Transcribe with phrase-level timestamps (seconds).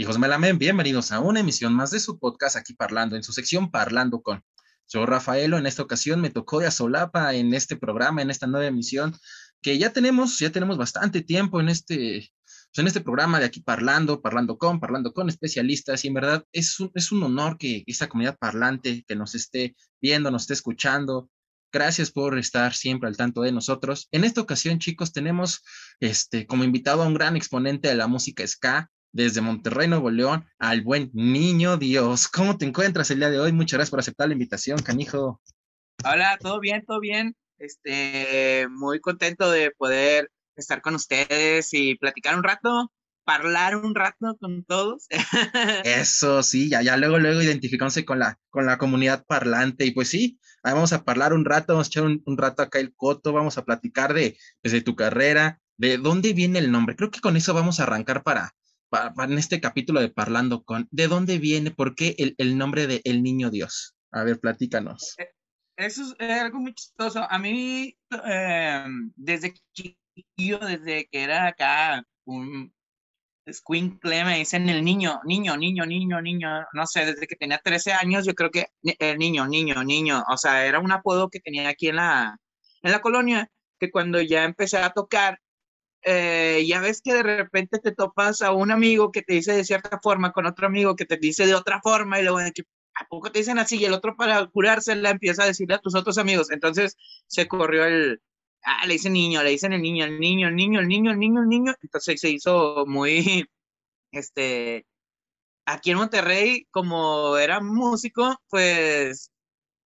[0.00, 3.72] Hijos Melamen, bienvenidos a una emisión más de su podcast aquí parlando, en su sección
[3.72, 4.44] Parlando con.
[4.86, 8.46] Yo, Rafaelo, en esta ocasión me tocó de a solapa en este programa, en esta
[8.46, 9.16] nueva emisión,
[9.60, 13.60] que ya tenemos, ya tenemos bastante tiempo en este, pues, en este programa de aquí
[13.60, 17.82] parlando, parlando con, parlando con especialistas, y en verdad es un, es un honor que
[17.88, 21.28] esta comunidad parlante que nos esté viendo, nos esté escuchando,
[21.70, 24.08] Gracias por estar siempre al tanto de nosotros.
[24.10, 25.62] En esta ocasión, chicos, tenemos
[26.00, 30.46] este, como invitado a un gran exponente de la música ska desde Monterrey, Nuevo León,
[30.58, 32.28] al buen niño Dios.
[32.28, 33.52] ¿Cómo te encuentras el día de hoy?
[33.52, 35.40] Muchas gracias por aceptar la invitación, canijo.
[36.04, 37.36] Hola, todo bien, todo bien.
[37.58, 42.92] Este, muy contento de poder estar con ustedes y platicar un rato
[43.34, 45.06] hablar un rato con todos.
[45.84, 49.84] Eso sí, ya, ya luego, luego identificándose con la, con la comunidad parlante.
[49.84, 52.94] Y pues sí, vamos a hablar un rato, vamos a echar un, rato acá el
[52.94, 56.96] coto, vamos a platicar de, desde tu carrera, de dónde viene el nombre.
[56.96, 58.54] Creo que con eso vamos a arrancar para,
[58.90, 63.00] en este capítulo de Parlando con, ¿de dónde viene, por qué el, el nombre de
[63.04, 63.94] El Niño Dios?
[64.10, 65.14] A ver, platícanos.
[65.18, 65.28] Eh,
[65.76, 67.26] eso es algo muy chistoso.
[67.28, 68.84] A mí, eh,
[69.16, 72.72] desde chiquillo, desde que era acá un,
[73.52, 77.92] Squinkle me dicen el niño, niño, niño, niño, niño, no sé, desde que tenía 13
[77.92, 81.68] años, yo creo que el niño, niño, niño, o sea, era un apodo que tenía
[81.68, 82.36] aquí en la,
[82.82, 85.38] en la colonia, que cuando ya empecé a tocar,
[86.02, 89.64] eh, ya ves que de repente te topas a un amigo que te dice de
[89.64, 92.62] cierta forma, con otro amigo que te dice de otra forma, y luego que,
[92.94, 93.78] ¿a poco te dicen así?
[93.78, 96.50] Y el otro para curársela empieza a decirle a tus otros amigos.
[96.50, 98.22] Entonces se corrió el,
[98.64, 101.18] ah, le dicen niño, le dicen el niño, el niño, el niño, el niño, el
[101.18, 101.74] niño, el niño.
[101.82, 103.48] Entonces se hizo muy,
[104.12, 104.86] este,
[105.66, 109.30] aquí en Monterrey, como era músico, pues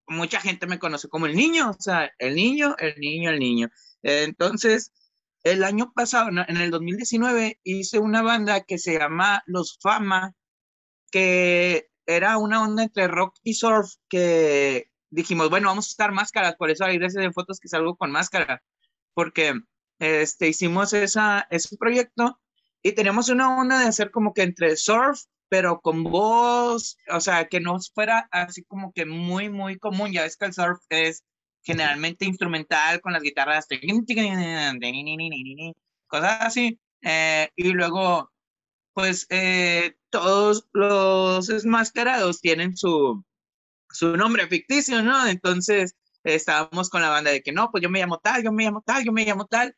[0.07, 3.69] mucha gente me conoce como el niño, o sea, el niño, el niño, el niño.
[4.03, 4.93] Entonces,
[5.45, 10.35] el año pasado, en el 2019, hice una banda que se llama Los Fama,
[11.11, 16.57] que era una onda entre rock y surf, que dijimos, bueno, vamos a estar máscaras,
[16.57, 18.63] por eso hay veces en fotos que salgo con máscara,
[19.15, 19.55] porque
[19.99, 22.41] este, hicimos esa, ese proyecto
[22.83, 27.47] y tenemos una onda de hacer como que entre surf, pero con voz, o sea,
[27.49, 30.11] que no fuera así como que muy, muy común.
[30.13, 31.25] Ya ves que el surf es
[31.63, 33.67] generalmente instrumental con las guitarras,
[36.07, 36.79] cosas así.
[37.03, 38.31] Eh, y luego,
[38.93, 43.25] pues eh, todos los enmascarados tienen su,
[43.91, 45.27] su nombre ficticio, ¿no?
[45.27, 48.65] Entonces estábamos con la banda de que no, pues yo me llamo tal, yo me
[48.65, 49.77] llamo tal, yo me llamo tal.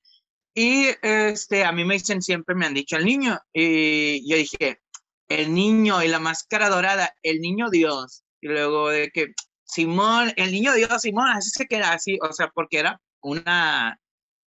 [0.54, 3.40] Y este, a mí me dicen siempre, me han dicho el niño.
[3.52, 4.80] Y yo dije,
[5.28, 8.24] el niño y la máscara dorada, el niño Dios.
[8.40, 9.34] Y luego de que,
[9.74, 13.98] Simón, el niño Dios, Simón, así se queda así, o sea, porque era una,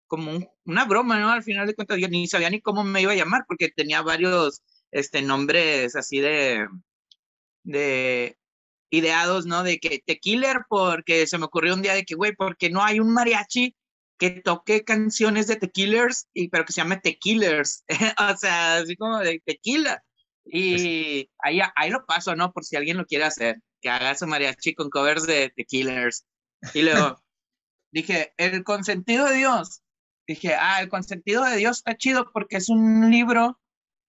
[0.06, 1.30] como una broma, ¿no?
[1.30, 4.02] Al final de cuentas yo ni sabía ni cómo me iba a llamar, porque tenía
[4.02, 6.68] varios, este, nombres así de,
[7.64, 8.38] de,
[8.90, 9.64] ideados, ¿no?
[9.64, 13.00] De que Tequiller, porque se me ocurrió un día de que, güey, porque no hay
[13.00, 13.74] un mariachi
[14.18, 17.84] que toque canciones de Tequilers, y, pero que se llame Tequilers,
[18.32, 20.02] o sea, así como de tequila.
[20.44, 22.52] Y ahí, ahí lo paso, ¿no?
[22.52, 26.26] Por si alguien lo quiere hacer, que haga su mariachi con covers de Tequilers.
[26.74, 27.22] Y luego
[27.92, 29.82] dije, el consentido de Dios.
[30.26, 33.60] Dije, ah, el consentido de Dios está chido porque es un libro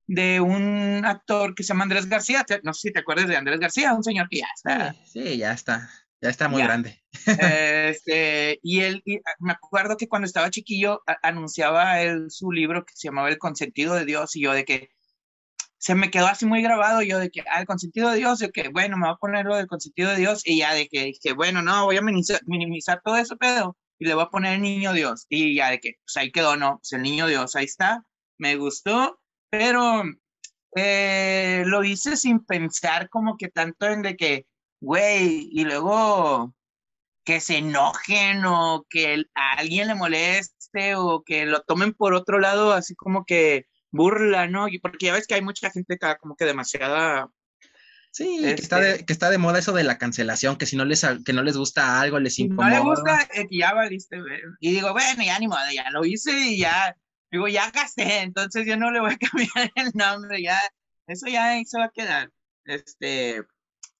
[0.06, 2.46] de un actor que se llama Andrés García.
[2.62, 4.96] No sé si te acuerdas de Andrés García, un señor que ya está.
[5.04, 5.90] Sí, ya está.
[6.22, 7.02] Ya está muy grande.
[7.90, 12.94] Este, y él, ah, me acuerdo que cuando estaba chiquillo anunciaba él su libro que
[12.94, 14.90] se llamaba El consentido de Dios y yo de que
[15.78, 18.50] se me quedó así muy grabado yo de que, ah, el consentido de Dios, de
[18.50, 21.04] que, bueno, me voy a poner lo del consentido de Dios y ya de que
[21.04, 24.54] dije, bueno, no, voy a minimizar, minimizar todo eso, pedo, y le voy a poner
[24.54, 25.26] el niño Dios.
[25.28, 26.78] Y ya de que, pues ahí quedó, ¿no?
[26.78, 28.04] Pues el niño Dios, ahí está,
[28.38, 29.20] me gustó,
[29.50, 30.02] pero
[30.74, 34.46] eh, lo hice sin pensar como que tanto en de que,
[34.80, 36.54] güey, y luego
[37.24, 42.38] que se enojen o que a alguien le moleste o que lo tomen por otro
[42.38, 44.68] lado, así como que burla, ¿no?
[44.68, 47.28] Y porque ya ves que hay mucha gente que como que demasiada...
[48.10, 50.74] Sí, que, está de, este que está de moda eso de la cancelación, que si
[50.74, 52.70] no les, que no les gusta algo, les incomoda.
[52.70, 54.18] No le gusta, eh, ya valiste,
[54.58, 56.96] y digo, bueno, ya ni modo, ya lo hice y ya,
[57.30, 60.58] digo, ya gasté, entonces yo no le voy a cambiar el nombre, ya,
[61.06, 62.30] eso ya ahí se va a quedar.
[62.64, 63.42] Este,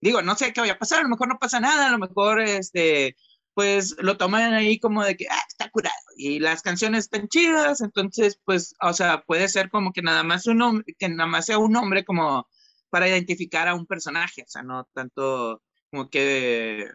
[0.00, 1.98] digo, no sé qué vaya a pasar, a lo mejor no pasa nada, a lo
[1.98, 3.16] mejor, este,
[3.56, 7.80] pues lo toman ahí como de que, ah, está curado, y las canciones están chidas,
[7.80, 11.46] entonces, pues, o sea, puede ser como que nada más un nombre, que nada más
[11.46, 12.46] sea un nombre como
[12.90, 16.86] para identificar a un personaje, o sea, no tanto como que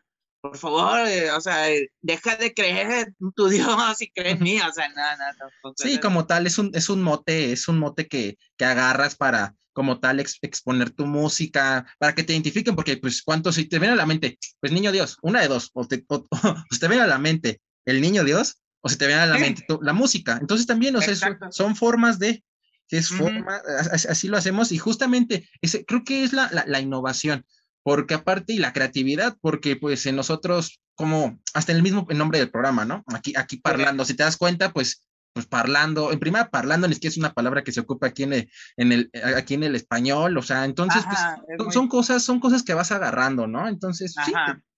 [0.41, 1.67] por favor, eh, o sea,
[2.01, 5.35] deja de creer en tu Dios y cree en mí, o sea, nada, nada.
[5.75, 9.55] Sí, como tal, es un, es un mote, es un mote que, que agarras para,
[9.73, 13.93] como tal, exponer tu música, para que te identifiquen, porque, pues, ¿cuántos, si te viene
[13.93, 16.27] a la mente, pues, niño Dios, una de dos, o te, o,
[16.79, 19.65] te viene a la mente el niño Dios, o si te viene a la mente
[19.81, 20.37] la música.
[20.41, 21.15] Entonces, también, o sea,
[21.51, 22.43] son, formas de,
[22.89, 23.61] es forma,
[23.91, 27.45] así lo hacemos, y justamente, ese, creo que es la, la, la innovación
[27.83, 32.39] porque aparte y la creatividad, porque pues en nosotros, como hasta en el mismo nombre
[32.39, 33.03] del programa, ¿no?
[33.07, 37.11] Aquí, aquí parlando, si te das cuenta, pues, pues parlando, en primera parlando ni siquiera
[37.11, 40.37] es una palabra que se ocupa aquí en el, en el aquí en el español,
[40.37, 43.67] o sea, entonces, pues, son, cosas, son cosas que vas agarrando, ¿no?
[43.67, 44.33] Entonces, sí,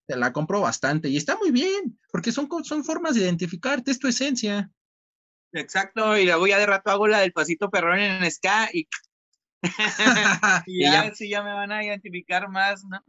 [0.05, 3.99] te, la compro bastante y está muy bien, porque son, son formas de identificarte, es
[3.99, 4.69] tu esencia.
[5.53, 8.87] Exacto, y luego ya de rato hago la del pasito perrón en ska y
[10.67, 13.01] y ya, sí, ya me van a identificar más, ¿no?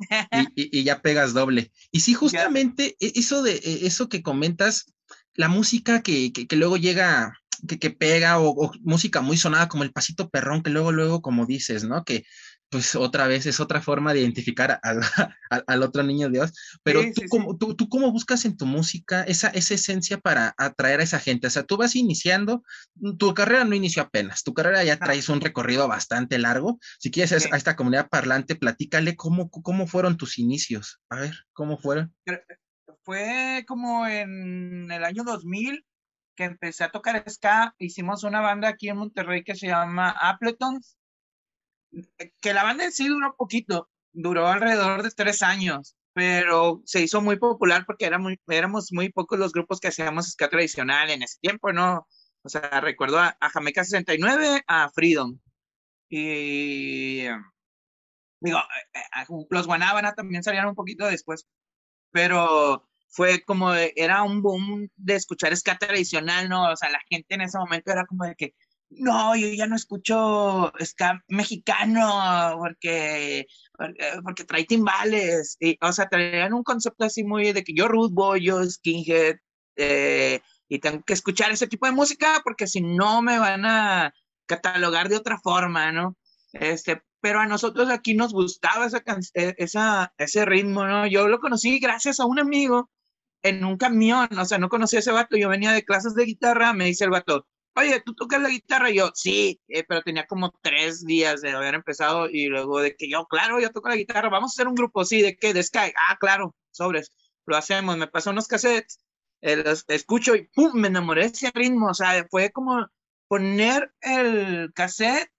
[0.54, 1.72] y, ya pegas doble.
[1.90, 4.86] Y sí, justamente e, eso de e, eso que comentas,
[5.34, 9.82] la música que, que, luego llega, que, que pega, o, o, música muy sonada como
[9.82, 12.04] el pasito perrón, que luego, luego, como dices, ¿no?
[12.04, 12.24] Que,
[12.74, 14.98] pues otra vez es otra forma de identificar al,
[15.68, 19.46] al, otro niño Dios, pero tú, Cómo, tú, tú, cómo buscas en tu música esa,
[19.50, 22.64] esa esencia para atraer a esa gente, o sea, tú vas iniciando,
[23.16, 27.46] tu carrera no inició apenas, tu carrera ya traes un recorrido bastante largo, si quieres
[27.46, 32.12] a esta comunidad parlante, platícale cómo, cómo fueron tus inicios, a ver, cómo fueron.
[33.04, 35.86] Fue como en el año 2000
[36.34, 40.98] que empecé a tocar ska, hicimos una banda aquí en Monterrey que se llama Appletons,
[42.40, 47.20] que la banda en sí duró poquito, duró alrededor de tres años, pero se hizo
[47.20, 51.22] muy popular porque era muy, éramos muy pocos los grupos que hacíamos ska tradicional en
[51.22, 52.06] ese tiempo, ¿no?
[52.42, 55.38] O sea, recuerdo a, a Jamaica 69, a Freedom.
[56.08, 57.24] Y
[58.40, 58.58] digo,
[59.50, 61.46] los Guanábana también salieron un poquito después,
[62.10, 66.70] pero fue como, era un boom de escuchar ska tradicional, ¿no?
[66.70, 68.54] O sea, la gente en ese momento era como de que,
[68.98, 73.46] no, yo ya no escucho ska mexicano porque,
[74.22, 75.56] porque, trae timbales.
[75.60, 79.36] Y, o sea, traían un concepto así muy de que yo root boy, yo skinhead,
[79.76, 84.14] eh, y tengo que escuchar ese tipo de música porque si no me van a
[84.46, 86.16] catalogar de otra forma, ¿no?
[86.52, 89.02] Este, pero a nosotros aquí nos gustaba esa,
[89.34, 91.06] e, esa, ese ritmo, ¿no?
[91.06, 92.90] Yo lo conocí gracias a un amigo
[93.42, 96.24] en un camión, o sea, no conocía a ese vato, yo venía de clases de
[96.24, 98.90] guitarra, me dice el vato, oye, ¿tú tocas la guitarra?
[98.90, 102.96] Y yo, sí, eh, pero tenía como tres días de haber empezado y luego de
[102.96, 105.52] que yo, claro, yo toco la guitarra, vamos a hacer un grupo, sí, ¿de qué?
[105.54, 105.92] De Sky.
[106.08, 107.10] Ah, claro, sobres,
[107.46, 109.00] lo hacemos, me pasó unos cassettes,
[109.40, 110.72] eh, los escucho y ¡pum!
[110.74, 112.86] Me enamoré de ese ritmo, o sea, fue como
[113.28, 115.30] poner el cassette,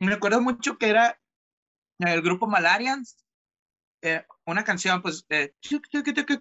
[0.00, 1.20] me acuerdo mucho que era
[1.98, 3.16] el grupo Malarians,
[4.02, 5.52] eh, una canción, pues, eh,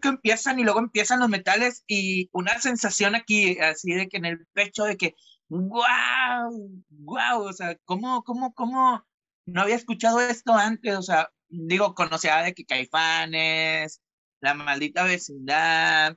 [0.03, 4.47] empiezan y luego empiezan los metales y una sensación aquí, así de que en el
[4.53, 5.15] pecho, de que,
[5.49, 9.03] wow, wow, o sea, ¿cómo, cómo, cómo
[9.45, 10.95] no había escuchado esto antes?
[10.97, 14.01] O sea, digo, conocía de que Caifanes,
[14.41, 16.15] La Maldita Vecindad,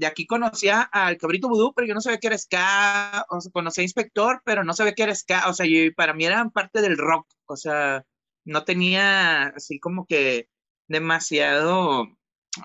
[0.00, 3.52] de aquí conocía al Cabrito Vudú, pero yo no sabía que era ska, o sea,
[3.52, 6.50] conocía a Inspector, pero no sabía que era ska, o sea, yo, para mí eran
[6.50, 8.04] parte del rock, o sea,
[8.44, 10.48] no tenía así como que
[10.90, 12.08] demasiado,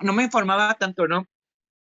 [0.02, 1.28] no me informaba tanto, ¿no?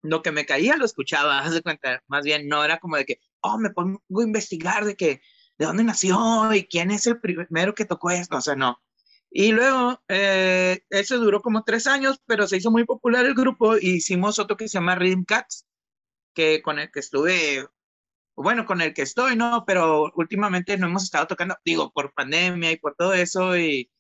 [0.02, 3.06] Lo que me caía lo escuchaba, haz de cuenta, más bien no era como de
[3.06, 5.22] que, oh, me pongo a investigar de que,
[5.58, 8.82] de dónde nació y quién es el primero que tocó esto, o sea, no.
[9.30, 13.78] Y luego, eh, eso duró como tres años, pero se hizo muy popular el grupo
[13.78, 15.68] y hicimos otro que se llama Rhythm Cats,
[16.34, 17.68] que con el que estuve,
[18.36, 19.66] bueno, con el que estoy, ¿no?
[19.68, 23.92] Pero últimamente no hemos estado tocando, digo, por pandemia y por todo eso, y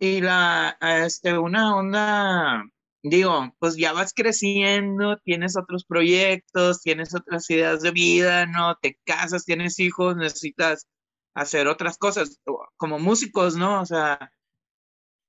[0.00, 2.64] y la, este, una onda,
[3.02, 8.76] digo, pues ya vas creciendo, tienes otros proyectos, tienes otras ideas de vida, ¿no?
[8.80, 10.88] Te casas, tienes hijos, necesitas
[11.34, 12.40] hacer otras cosas,
[12.78, 13.82] como músicos, ¿no?
[13.82, 14.32] O sea,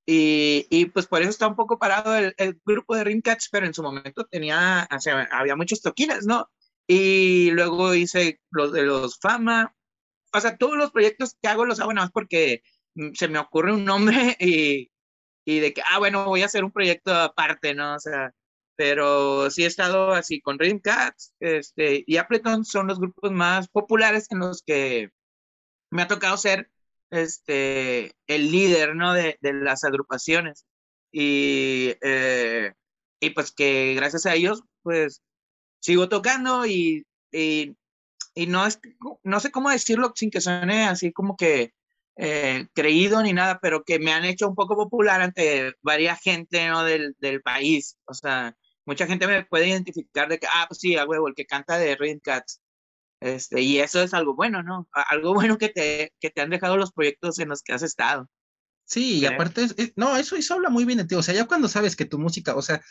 [0.06, 3.66] y, y pues por eso está un poco parado el, el grupo de Rimcats, pero
[3.66, 6.48] en su momento tenía, o sea, había muchos toquines, ¿no?
[6.86, 9.74] Y luego hice los de los Fama,
[10.32, 12.62] o sea, todos los proyectos que hago los hago nada más porque
[13.14, 14.90] se me ocurre un nombre y,
[15.44, 17.94] y de que, ah, bueno, voy a hacer un proyecto aparte, ¿no?
[17.94, 18.32] O sea,
[18.76, 23.68] pero sí he estado así con Rhythm Cats este, y Appleton son los grupos más
[23.68, 25.10] populares en los que
[25.90, 26.70] me ha tocado ser
[27.10, 29.12] este, el líder, ¿no?
[29.12, 30.66] De, de las agrupaciones.
[31.12, 32.72] Y, eh,
[33.20, 35.22] y pues que gracias a ellos, pues
[35.80, 37.76] sigo tocando y, y,
[38.34, 38.80] y no, es,
[39.22, 41.74] no sé cómo decirlo sin que suene así como que
[42.16, 46.68] eh, creído ni nada, pero que me han hecho un poco popular ante varias gente
[46.68, 46.84] ¿no?
[46.84, 47.96] del, del país.
[48.04, 48.54] O sea,
[48.84, 51.78] mucha gente me puede identificar de que, ah, pues sí, a huevo, el que canta
[51.78, 52.60] de Rhythm Cats.
[53.20, 54.88] Este, y eso es algo bueno, ¿no?
[54.92, 58.28] Algo bueno que te, que te han dejado los proyectos en los que has estado.
[58.84, 61.14] Sí, y aparte, no, eso, eso habla muy bien de ti.
[61.14, 62.82] O sea, ya cuando sabes que tu música, o sea,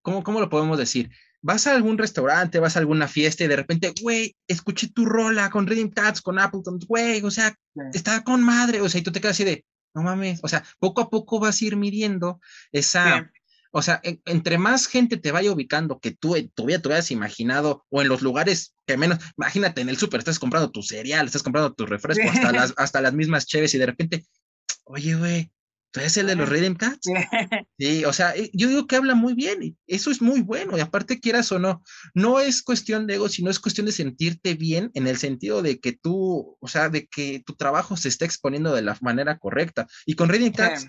[0.00, 1.10] ¿cómo, cómo lo podemos decir?
[1.42, 5.48] Vas a algún restaurante, vas a alguna fiesta y de repente, güey, escuché tu rola
[5.50, 7.54] con Rhythm Cats, con Appleton, güey, o sea,
[7.94, 10.64] está con madre, o sea, y tú te quedas así de, no mames, o sea,
[10.78, 12.40] poco a poco vas a ir midiendo
[12.72, 13.30] esa,
[13.72, 18.02] o sea, entre más gente te vaya ubicando que tú todavía te hubieras imaginado, o
[18.02, 21.72] en los lugares que menos, imagínate, en el súper estás comprando tu cereal, estás comprando
[21.72, 24.26] tu refresco, hasta, las, hasta las mismas cheves, y de repente,
[24.84, 25.50] oye, güey,
[25.90, 27.08] ¿tú eres el de los Rhythm Cats?
[27.78, 30.80] Sí, o sea, yo digo que habla muy bien, y eso es muy bueno, y
[30.80, 31.82] aparte quieras o no,
[32.14, 35.80] no es cuestión de ego, sino es cuestión de sentirte bien en el sentido de
[35.80, 39.86] que tú, o sea, de que tu trabajo se está exponiendo de la manera correcta.
[40.06, 40.88] Y con Rhythm Cats,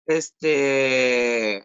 [0.09, 1.59] Este,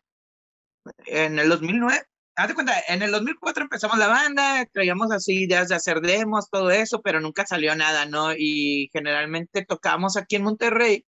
[1.05, 2.03] en el 2009,
[2.35, 6.69] hazte cuenta, en el 2004 empezamos la banda, traíamos así ideas de hacer demos, todo
[6.71, 8.33] eso, pero nunca salió nada, ¿no?
[8.33, 11.05] Y generalmente tocamos aquí en Monterrey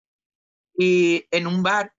[0.78, 1.94] y en un bar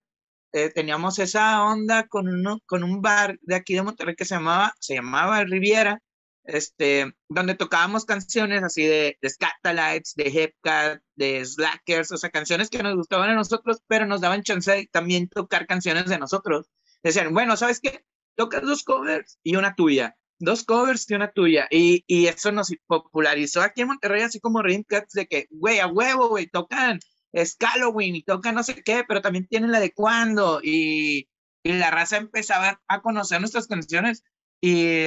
[0.52, 4.36] eh, teníamos esa onda con, uno, con un bar de aquí de Monterrey que se
[4.36, 6.00] llamaba, se llamaba Riviera,
[6.46, 12.70] este, donde tocábamos canciones así de, de Scatalites, de Hepcat, de Slackers, o sea, canciones
[12.70, 16.68] que nos gustaban a nosotros, pero nos daban chance de también tocar canciones de nosotros.
[17.02, 18.04] Decían, bueno, ¿sabes qué?
[18.36, 22.72] Tocas dos covers y una tuya, dos covers y una tuya, y, y eso nos
[22.86, 27.00] popularizó aquí en Monterrey, así como Cats, de que, güey, a huevo, güey, tocan
[27.32, 31.28] es Halloween y toca no sé qué, pero también tienen la de cuándo y,
[31.62, 34.24] y la raza empezaba a conocer nuestras canciones
[34.62, 35.04] y,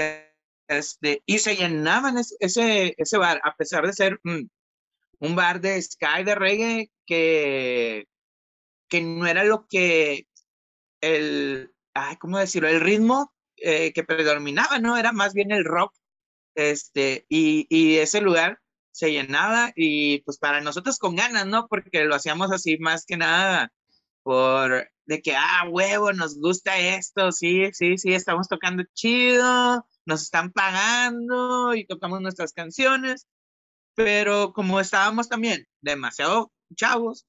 [0.70, 6.24] este, y se llenaban ese, ese bar, a pesar de ser un bar de sky,
[6.24, 8.08] de reggae, que,
[8.88, 10.28] que no era lo que
[11.02, 12.70] el, ay, ¿cómo decirlo?
[12.70, 14.96] El ritmo eh, que predominaba, ¿no?
[14.96, 15.94] Era más bien el rock,
[16.56, 18.60] este, y, y ese lugar
[18.92, 21.68] se llenaba y pues para nosotros con ganas, ¿no?
[21.68, 23.72] Porque lo hacíamos así más que nada
[24.22, 30.24] por de que, ah, huevo, nos gusta esto, sí, sí, sí, estamos tocando chido, nos
[30.24, 33.28] están pagando y tocamos nuestras canciones,
[33.96, 37.26] pero como estábamos también demasiado chavos,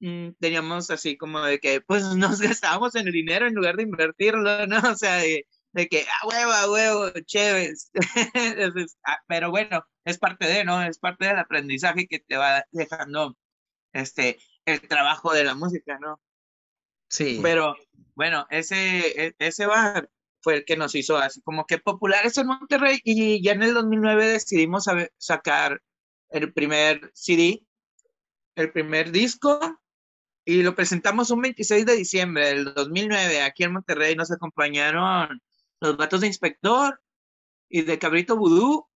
[0.00, 3.84] mm, teníamos así como de que, pues nos gastábamos en el dinero en lugar de
[3.84, 4.78] invertirlo, ¿no?
[4.90, 7.90] O sea, de, de que, ah, huevo, a huevo, chéves.
[9.06, 10.82] Ah, pero bueno, es parte de, ¿no?
[10.82, 13.36] Es parte del aprendizaje que te va dejando
[13.92, 16.20] este, el trabajo de la música, ¿no?
[17.08, 17.38] Sí.
[17.42, 17.76] Pero
[18.14, 20.08] bueno, ese, e, ese bar
[20.44, 23.74] fue el que nos hizo así como que populares en Monterrey y ya en el
[23.74, 24.84] 2009 decidimos
[25.18, 25.82] sacar
[26.28, 27.64] el primer CD,
[28.54, 29.58] el primer disco
[30.44, 34.14] y lo presentamos un 26 de diciembre del 2009 aquí en Monterrey.
[34.14, 35.40] Nos acompañaron
[35.80, 37.00] los vatos de Inspector
[37.70, 38.86] y de Cabrito Vudú.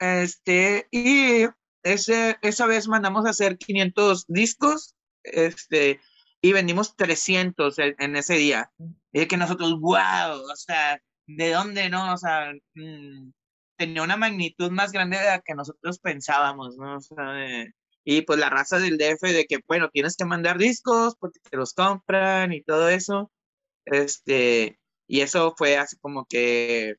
[0.00, 1.46] Este, y
[1.84, 6.00] ese, esa vez mandamos a hacer 500 discos, este,
[6.46, 8.70] y vendimos 300 en, ese día.
[9.12, 12.14] Y que nosotros, wow, o sea, ¿de dónde no?
[12.14, 13.32] O sea, mm,
[13.76, 16.98] tenía una magnitud más grande de la que nosotros pensábamos, ¿no?
[16.98, 17.66] O sea,
[18.04, 21.56] y pues la raza del DF de que, bueno, tienes que mandar discos porque te
[21.56, 23.32] los compran y todo eso.
[23.84, 26.94] Este, y eso fue así como que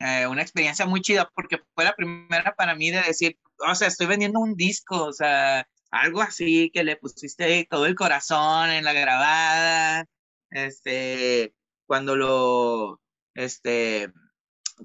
[0.00, 3.88] eh, una experiencia muy chida porque fue la primera para mí de decir, o sea,
[3.88, 8.84] estoy vendiendo un disco, o sea, algo así que le pusiste todo el corazón en
[8.84, 10.06] la grabada,
[10.50, 11.54] este,
[11.86, 13.00] cuando lo,
[13.34, 14.12] este,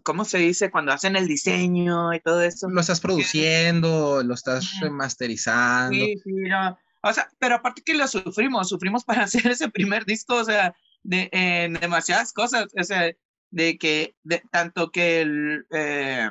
[0.04, 0.72] ¿cómo se dice?
[0.72, 2.70] Cuando hacen el diseño y todo eso.
[2.70, 5.94] Lo estás produciendo, lo estás remasterizando.
[5.96, 6.78] Sí, sí, no.
[7.04, 10.76] O sea, pero aparte que lo sufrimos, sufrimos para hacer ese primer disco, o sea,
[11.04, 13.12] de, en demasiadas cosas, o sea,
[13.52, 16.30] de que de, tanto que el, eh,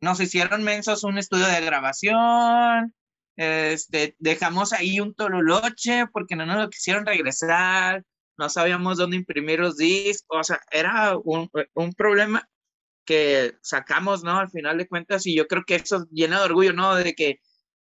[0.00, 2.94] nos hicieron mensos un estudio de grabación,
[3.36, 8.04] este, dejamos ahí un tololoche porque no nos lo quisieron regresar,
[8.36, 12.48] no sabíamos dónde imprimir los discos, o sea, era un, un problema
[13.04, 14.38] que sacamos, ¿no?
[14.38, 16.94] Al final de cuentas, y yo creo que eso llena de orgullo, ¿no?
[16.96, 17.40] De que,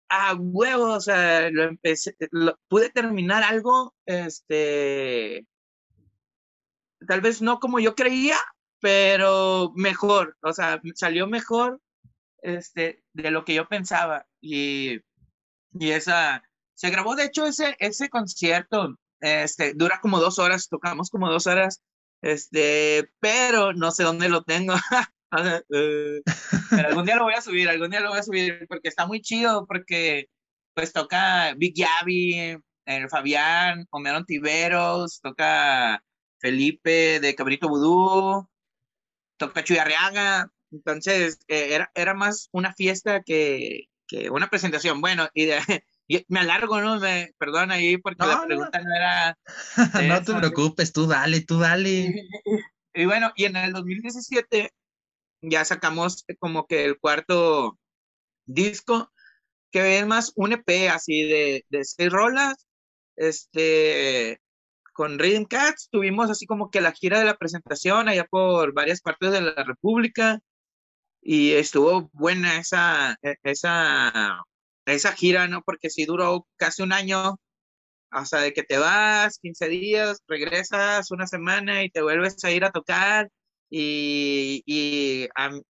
[0.09, 5.47] ah, huevo, o sea, lo empecé, lo, pude terminar algo, este,
[7.07, 8.37] tal vez no como yo creía,
[8.81, 11.81] pero mejor, o sea, salió mejor
[12.43, 14.27] este, de lo que yo pensaba.
[14.41, 15.01] Y,
[15.79, 16.43] y esa,
[16.75, 21.47] se grabó, de hecho, ese, ese concierto, este, dura como dos horas, tocamos como dos
[21.47, 21.83] horas,
[22.23, 24.75] este, pero no sé dónde lo tengo.
[25.69, 26.23] Eh,
[26.71, 29.07] pero algún día lo voy a subir, algún día lo voy a subir, porque está
[29.07, 30.29] muy chido, porque
[30.73, 32.57] pues toca Big Yavi,
[32.87, 36.03] el Fabián, Homero Tiveros, toca
[36.39, 38.49] Felipe de Cabrito Vudú,
[39.37, 45.01] toca Chuy Arriaga, entonces eh, era, era más una fiesta que, que una presentación.
[45.01, 45.61] Bueno, y, de,
[46.29, 46.99] me alargo, ¿no?
[46.99, 49.39] Me, perdón ahí porque la pregunta no, era...
[50.09, 52.15] no te preocupes, tú dale, tú dale.
[52.95, 54.73] y bueno, y en el 2017
[55.43, 57.79] ya sacamos como que el cuarto
[58.47, 59.13] disco,
[59.71, 62.67] que es más un EP así de, de seis rolas,
[63.17, 64.41] este,
[64.93, 69.01] con Rhythm Cats tuvimos así como que la gira de la presentación allá por varias
[69.03, 70.41] partes de la República
[71.29, 74.45] y estuvo buena esa, e, esa,
[74.87, 75.63] esa gira, ¿no?
[75.63, 77.37] Porque sí duró casi un año,
[78.11, 82.65] hasta de que te vas, 15 días, regresas una semana y te vuelves a ir
[82.65, 83.29] a tocar.
[83.71, 84.63] Y,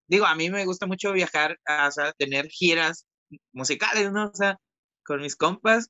[0.08, 1.58] digo, a mí me gusta mucho viajar,
[1.88, 3.06] o sea, tener giras
[3.52, 4.26] musicales, ¿no?
[4.28, 4.58] O sea,
[5.04, 5.88] con mis compas.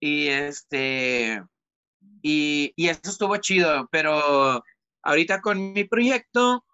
[0.00, 1.42] Y este,
[2.22, 4.62] y, y eso estuvo chido, pero
[5.02, 6.64] ahorita con mi proyecto,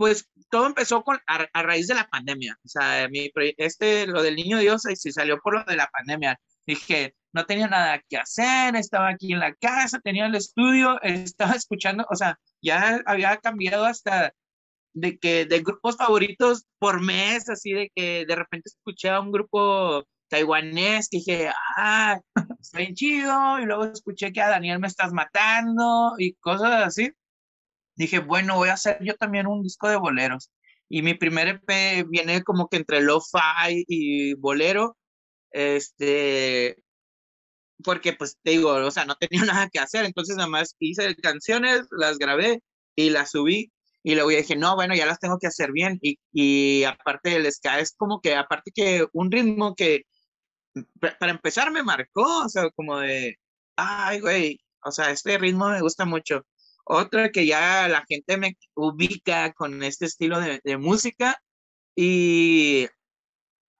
[0.00, 2.58] pues todo empezó con, a, raíz de la pandemia.
[2.64, 6.40] O sea, mi, este, lo del niño Dios, sí salió por lo de la pandemia.
[6.66, 11.52] Dije, no tenía nada que hacer, estaba aquí en la casa, tenía el estudio, estaba
[11.52, 14.32] escuchando, o sea, ya había cambiado hasta
[14.94, 19.30] de que de grupos favoritos por mes, así de que de repente escuché a un
[19.30, 22.18] grupo taiwanés que dije, ah,
[22.58, 27.12] está bien chido, y luego escuché que a Daniel me estás matando y cosas así.
[28.00, 30.50] Dije, bueno, voy a hacer yo también un disco de boleros.
[30.88, 34.96] Y mi primer EP viene como que entre lo-fi y bolero,
[35.50, 36.82] este,
[37.84, 41.14] porque pues te digo, o sea, no tenía nada que hacer, entonces nada más hice
[41.16, 42.62] canciones, las grabé
[42.96, 43.70] y las subí
[44.02, 47.52] y luego dije, no, bueno, ya las tengo que hacer bien y, y aparte el
[47.52, 50.04] ska es como que, aparte que un ritmo que
[51.18, 53.36] para empezar me marcó, o sea, como de,
[53.76, 56.46] ay, güey, o sea, este ritmo me gusta mucho.
[56.92, 61.40] Otra que ya la gente me ubica con este estilo de, música
[61.94, 62.88] y,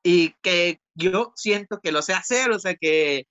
[0.04, 3.26] y que yo siento que lo sé hacer, o sea, que,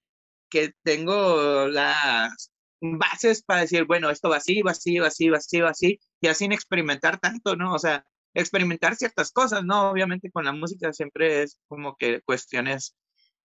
[0.50, 5.38] que tengo las bases para decir, bueno, esto va así, va así, va así, va
[5.38, 7.74] así, va así, y sin experimentar tanto, ¿no?
[7.74, 9.92] O sea, experimentar ciertas cosas, ¿no?
[9.92, 12.98] Obviamente con la música siempre es como que cuestiones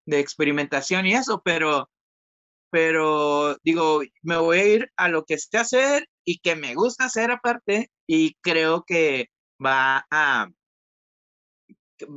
[0.05, 1.91] de experimentación y eso, pero,
[2.73, 7.05] pero digo, me voy a ir a lo que sé hacer y que me gusta
[7.05, 9.27] hacer aparte y creo que
[9.63, 10.49] va a,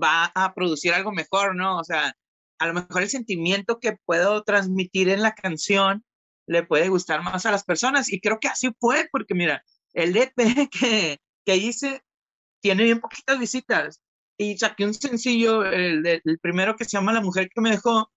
[0.02, 1.76] va a producir algo mejor, ¿no?
[1.76, 2.16] O sea,
[2.58, 6.02] a lo mejor el sentimiento que puedo transmitir en la canción
[6.46, 10.16] le puede gustar más a las personas y creo que así fue, porque mira, el
[10.16, 10.32] EP
[10.70, 12.00] que, que hice
[12.62, 14.00] tiene bien poquitas visitas
[14.38, 18.10] y saqué un sencillo, el, el, primero que se llama La mujer que me dejó,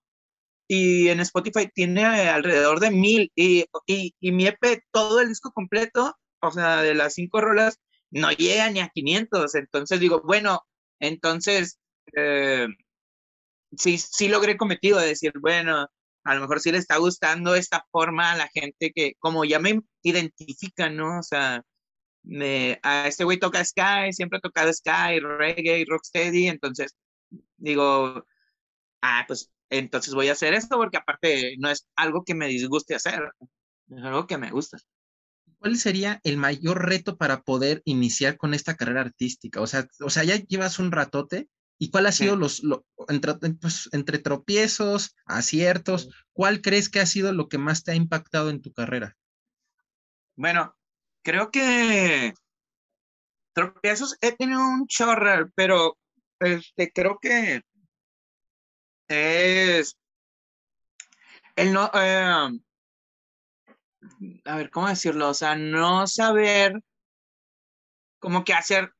[0.70, 6.16] y en Spotify tiene alrededor de mil, y, y, mi EP, todo el disco completo,
[6.42, 7.80] o sea, de las cinco rolas,
[8.12, 10.62] no llega ni a 500, entonces digo, bueno,
[11.00, 11.80] entonces,
[12.16, 12.68] eh,
[13.78, 15.88] sí, sí logré cometido de decir, bueno,
[16.24, 19.60] a lo mejor sí le está gustando esta forma a la gente que, como ya
[19.60, 21.20] me identifican, ¿no?
[21.20, 21.64] O sea,
[22.24, 26.96] me, a este güey toca Sky, siempre ha tocado Sky, reggae, rocksteady, entonces
[27.58, 28.26] digo,
[29.02, 32.96] ah, pues entonces voy a hacer esto porque aparte no es algo que me disguste
[32.96, 33.32] hacer,
[33.90, 34.78] es algo que me gusta.
[35.60, 39.62] ¿Cuál sería el mayor reto para poder iniciar con esta carrera artística?
[39.62, 41.50] O sea, o sea ya llevas un ratote.
[41.82, 42.62] ¿Y cuál ha sido los,
[43.08, 47.96] entre, pues, entre tropiezos, aciertos, cuál crees que ha sido lo que más te ha
[47.96, 49.16] impactado en tu carrera?
[50.36, 50.76] Bueno,
[51.24, 52.34] creo que
[53.54, 55.98] tropiezos he tenido un chorro, pero
[56.40, 57.62] este, creo que
[59.10, 59.98] es
[61.56, 62.60] el no, eh,
[64.46, 65.30] a ver, ¿cómo decirlo?
[65.30, 66.82] O sea, no saber
[68.20, 68.94] como que hacer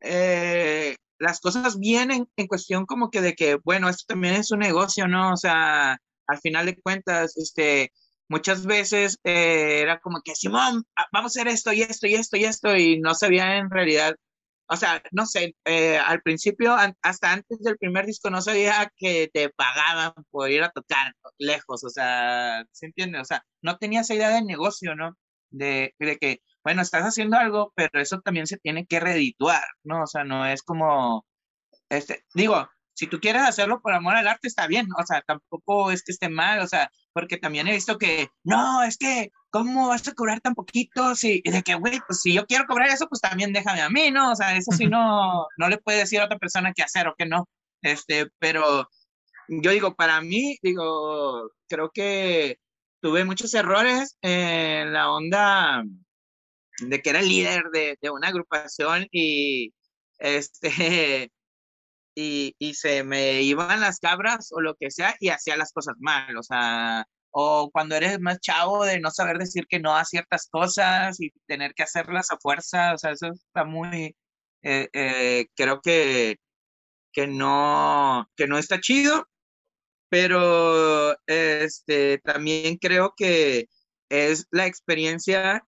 [0.00, 4.50] eh, las cosas bien en, en, cuestión como que de que, bueno, esto también es
[4.50, 5.32] un negocio, ¿no?
[5.32, 7.92] O sea, al final de cuentas, este,
[8.28, 12.36] muchas veces eh, era como que, Simón, vamos a hacer esto y esto y esto
[12.36, 14.16] y esto, y no sabía en realidad,
[14.68, 19.30] o sea, no sé, eh, al principio, hasta antes del primer disco, no sabía que
[19.32, 23.20] te pagaban por ir a tocar lejos, o sea, ¿se entiende?
[23.20, 25.16] O sea, no tenía esa idea de negocio, ¿no?
[25.50, 30.02] De, de que, bueno, estás haciendo algo, pero eso también se tiene que redituar, ¿no?
[30.02, 31.24] O sea, no es como,
[31.88, 35.90] este, digo, si tú quieres hacerlo por amor al arte, está bien, o sea, tampoco
[35.90, 39.88] es que esté mal, o sea, porque también he visto que, no, es que, ¿cómo
[39.88, 41.14] vas a cobrar tan poquito?
[41.14, 44.10] Si, de que, güey, pues si yo quiero cobrar eso, pues también déjame a mí,
[44.10, 44.32] ¿no?
[44.32, 47.14] O sea, eso sí no, no le puede decir a otra persona qué hacer o
[47.18, 47.46] qué no,
[47.82, 48.88] este, pero
[49.48, 52.58] yo digo, para mí, digo, creo que
[53.02, 55.84] tuve muchos errores en la onda
[56.80, 59.74] de que era líder de, de una agrupación y
[60.18, 61.30] este
[62.16, 65.94] y, y, se me iban las cabras o lo que sea y hacía las cosas
[66.00, 70.04] mal, o sea, o cuando eres más chavo de no saber decir que no a
[70.04, 74.16] ciertas cosas y tener que hacerlas a fuerza, o sea, eso está muy,
[74.62, 76.38] eh, eh, creo que,
[77.12, 79.26] que no, que no está chido
[80.08, 83.68] pero este, también creo que
[84.08, 85.64] es la experiencia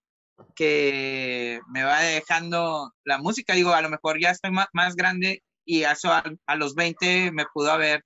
[0.54, 3.54] que me va dejando la música.
[3.54, 7.44] Digo, a lo mejor ya estoy más, más grande y eso a, los 20 me
[7.52, 8.02] pudo haber,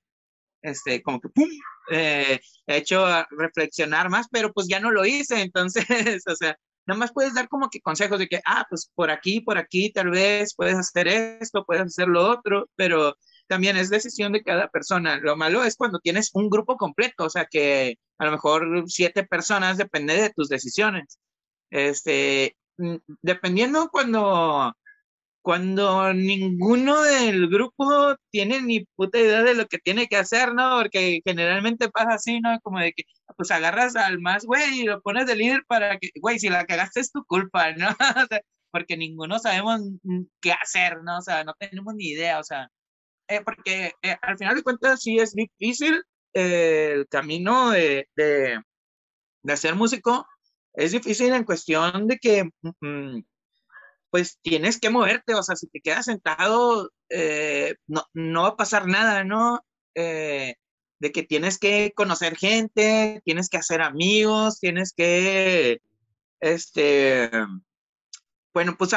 [0.62, 1.48] este, como que, ¡pum!,
[1.92, 5.42] eh, hecho reflexionar más, pero pues ya no lo hice.
[5.42, 5.87] Entonces,
[6.27, 9.40] o sea, nada más puedes dar como que consejos de que, ah, pues por aquí,
[9.42, 14.33] por aquí, tal vez puedes hacer esto, puedes hacer lo otro, pero también es decisión
[14.33, 15.18] de cada persona.
[15.18, 19.25] Lo malo es cuando tienes un grupo completo, o sea que a lo mejor siete
[19.25, 21.20] personas depende de tus decisiones.
[21.70, 24.75] Este, mm, dependiendo cuando,
[25.42, 30.78] cuando ninguno del grupo tiene ni puta idea de lo que tiene que hacer, ¿no?
[30.78, 32.59] Porque generalmente pasa así, ¿no?
[32.62, 33.05] Como de que,
[33.37, 36.64] pues agarras al más, güey, y lo pones de líder para que, güey, si la
[36.64, 37.88] cagaste es tu culpa, ¿no?
[38.72, 39.81] porque ninguno sabemos
[40.40, 41.18] qué hacer, ¿no?
[41.18, 42.68] O sea, no tenemos ni idea, o sea,
[43.28, 46.02] eh, porque eh, al final de cuentas sí es difícil
[46.35, 48.61] eh, el camino de, de,
[49.42, 50.26] de, ser músico,
[50.74, 52.50] es difícil en cuestión de que
[52.81, 53.20] mm,
[54.12, 56.90] pues tienes que moverte, o sea, si te quedas sentado,
[57.88, 59.64] no, no va a pasar nada, ¿no?
[61.03, 65.81] de que tienes que conocer gente, tienes que hacer amigos, tienes que,
[66.40, 67.29] este,
[68.55, 68.90] bueno, pues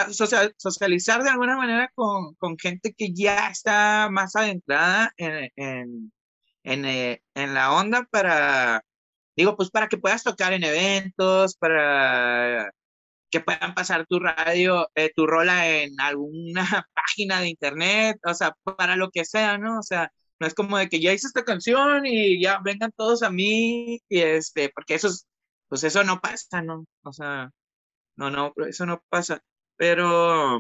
[0.58, 6.14] socializar de alguna manera con, con, gente que ya está más adentrada en, en,
[6.64, 8.84] en, eh, en, la onda para,
[9.36, 12.72] digo, pues para que puedas tocar en eventos, para
[13.30, 18.56] que puedan pasar tu radio, eh, tu rola en alguna página de internet, o sea,
[18.78, 19.80] para lo que sea, ¿no?
[19.80, 23.24] O sea, no es como de que ya hice esta canción y ya vengan todos
[23.24, 25.28] a mí, y este, porque eso es,
[25.68, 26.86] pues eso no pasa, ¿no?
[27.04, 27.50] O sea,
[28.18, 29.42] no, no, eso no pasa.
[29.78, 30.60] Pero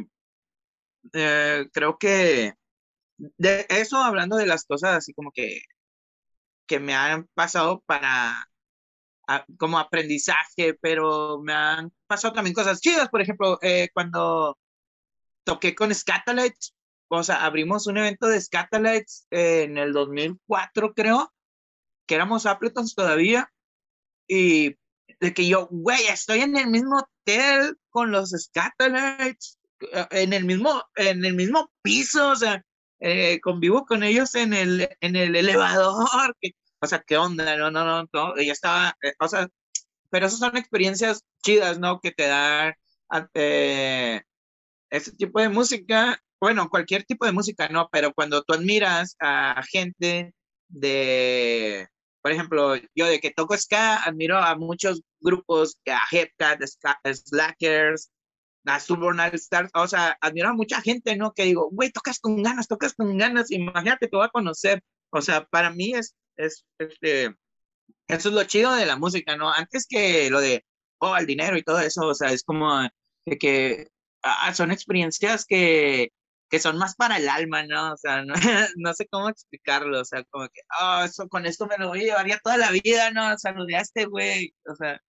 [1.13, 2.54] eh, creo que
[3.17, 5.62] de eso, hablando de las cosas así como que,
[6.67, 8.47] que me han pasado para
[9.57, 13.09] como aprendizaje, pero me han pasado también cosas chidas.
[13.09, 14.57] Por ejemplo, eh, cuando
[15.43, 16.75] toqué con Scatalites,
[17.07, 21.33] o sea, abrimos un evento de Scatalites en el 2004, creo,
[22.07, 23.51] que éramos Appletons todavía,
[24.27, 24.75] y
[25.19, 29.59] de que yo, güey, estoy en el mismo hotel con los Scatolites,
[29.91, 32.63] eh, en el mismo, en el mismo piso, o sea,
[32.99, 36.51] eh, convivo con ellos en el, en el elevador, que,
[36.86, 37.58] o sea, ¿qué onda?
[37.58, 39.48] No, no, no, no, ella estaba, eh, o sea,
[40.10, 42.00] pero esas son experiencias chidas, ¿no?
[42.00, 42.76] Que te dan
[43.34, 44.21] eh,
[44.89, 47.89] ese tipo de música, bueno, cualquier tipo de música, ¿no?
[47.91, 50.34] Pero cuando tú admiras a gente
[50.69, 51.88] de,
[52.21, 56.62] por ejemplo, yo de que toco ska, admiro a muchos grupos, a Hepcat,
[57.13, 58.12] Slackers,
[58.65, 61.34] a Subornal Stars, o sea, admiro a mucha gente, ¿no?
[61.34, 64.82] Que digo, güey, tocas con ganas, tocas con ganas, imagínate, te voy a conocer.
[65.12, 67.36] O sea, para mí es, es, este,
[68.08, 69.52] eso es lo chido de la música, ¿no?
[69.52, 70.65] Antes que lo de,
[71.00, 72.82] oh, el dinero y todo eso, o sea, es como
[73.26, 73.88] de que
[74.24, 76.12] ah, son experiencias que
[76.50, 77.93] que son más para el alma, ¿no?
[77.93, 78.34] O sea, no,
[78.78, 82.02] no sé cómo explicarlo, o sea, como que, oh, eso, con esto me lo voy
[82.02, 83.38] a llevar ya toda la vida, ¿no?
[83.38, 85.00] Saludé a este güey, o sea,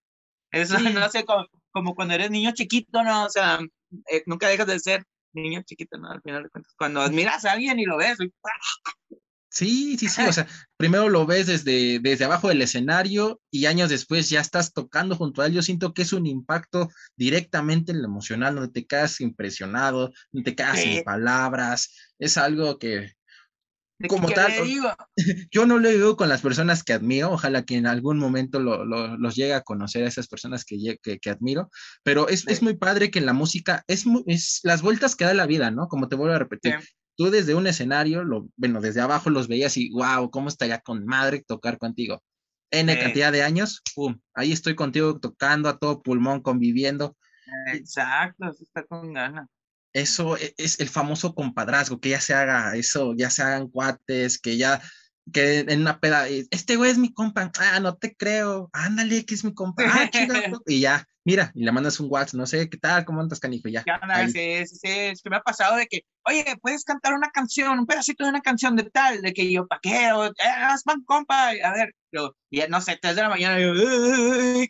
[0.53, 3.27] eso no sé, como, como, cuando eres niño chiquito, ¿no?
[3.27, 3.61] O sea,
[4.11, 6.11] eh, nunca dejas de ser niño chiquito, ¿no?
[6.11, 8.33] Al final de cuentas, cuando admiras a alguien y lo ves, y,
[9.57, 13.89] Sí, sí, sí, o sea, primero lo ves desde, desde abajo del escenario y años
[13.89, 15.55] después ya estás tocando junto a él.
[15.55, 20.43] Yo siento que es un impacto directamente en lo emocional, donde te quedas impresionado, no
[20.43, 23.13] te quedas sin palabras, es algo que,
[24.09, 24.53] como tal,
[25.51, 28.85] yo no lo digo con las personas que admiro, ojalá que en algún momento lo,
[28.85, 31.71] lo, los llegue a conocer a esas personas que, que, que admiro,
[32.03, 35.33] pero es, es, muy padre que en la música es, es las vueltas que da
[35.33, 35.89] la vida, ¿no?
[35.89, 36.75] Como te vuelvo a repetir,
[37.17, 41.05] tú desde un escenario, lo, bueno, desde abajo los veías y, wow, ¿cómo estaría con
[41.07, 42.23] madre tocar contigo?
[42.71, 47.17] N cantidad de años, pum, ahí estoy contigo tocando a todo pulmón, conviviendo.
[47.73, 49.49] Exacto, eso está con ganas.
[49.93, 54.39] eso e, es el famoso compadrazgo, que ya se haga eso, ya se hagan cuates,
[54.39, 54.83] que ya
[55.33, 59.35] que en una peda, este güey es mi compa, ah, no te creo, ándale, que
[59.35, 60.11] es mi compa, ah,
[60.67, 63.05] y ya, mira, y le mandas un WhatsApp, no sé, ¿qué tal?
[63.05, 63.69] ¿Cómo andas, canijo?
[63.69, 63.85] Ya.
[63.85, 67.31] ya sí, sí, sí, es que me ha pasado de que, oye, ¿puedes cantar una
[67.31, 69.21] canción, un pedacito de una canción de tal?
[69.21, 70.13] De que yo, ¿pa' qué?
[70.13, 70.33] O, eh,
[70.85, 73.73] man, compa, a ver, pero, ya no sé, tres de la mañana, yo,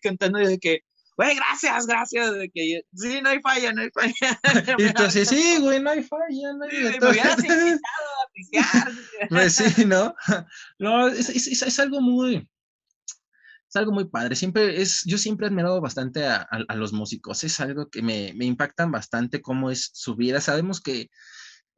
[0.02, 0.80] cantando de que,
[1.16, 4.40] güey, gracias, gracias, de que sí, no hay falla, no hay falla.
[4.78, 7.12] y entonces, sí, güey, no hay falla, no hay de todo.
[9.30, 10.14] pues sí, ¿no?
[10.78, 12.48] No, es, es, es, algo muy,
[13.68, 14.36] es algo muy padre.
[14.36, 17.44] Siempre es, yo siempre he admirado bastante a, a, los músicos.
[17.44, 20.40] Es algo que me, me, impactan bastante cómo es su vida.
[20.42, 21.08] Sabemos que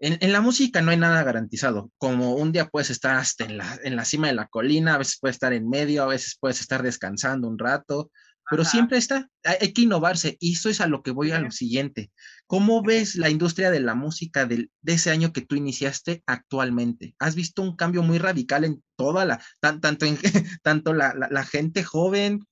[0.01, 1.93] en, en, la música no hay nada garantizado.
[1.97, 4.99] Como un día puedes estar hasta en la, en la cima de la colina, a
[4.99, 8.11] veces puedes estar en medio, a veces puedes estar descansando un rato
[8.51, 11.51] pero siempre está, hay, que innovarse y eso es a lo que voy a lo
[11.51, 12.11] siguiente.
[12.47, 17.15] ¿Cómo ves la industria de la música de ese año que tú iniciaste actualmente?
[17.19, 20.19] ¿Has visto un cambio muy radical en toda la, tanto, en,
[20.63, 22.47] tanto la, la, gente joven,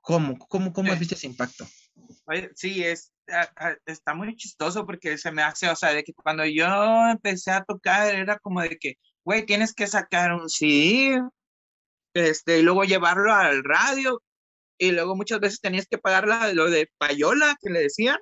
[0.00, 1.66] ¿cómo, cómo, cómo has visto ese impacto?
[2.54, 3.12] Sí, es,
[3.86, 6.66] está muy chistoso porque se me hace, o sea, de que cuando yo
[7.08, 11.22] empecé a tocar era como de que, güey, tienes que sacar un CD,
[12.14, 14.20] este, y luego llevarlo al radio
[14.78, 18.18] y luego muchas veces tenías que pagar lo de payola que le decían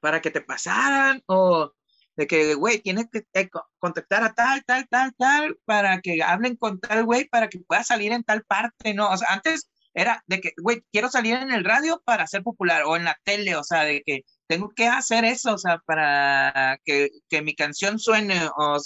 [0.00, 1.72] para que te pasaran o
[2.16, 6.56] de que, güey, tienes que eh, contactar a tal, tal, tal, tal, para que hablen
[6.56, 9.10] con tal, güey, para que pueda salir en tal parte, ¿no?
[9.10, 12.82] O sea, antes era de que, güey, quiero salir en el radio para ser popular
[12.84, 16.78] o en la tele, o sea, de que tengo que hacer eso, o sea, para
[16.84, 18.78] que, que mi canción suene o,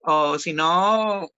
[0.00, 1.28] o si no,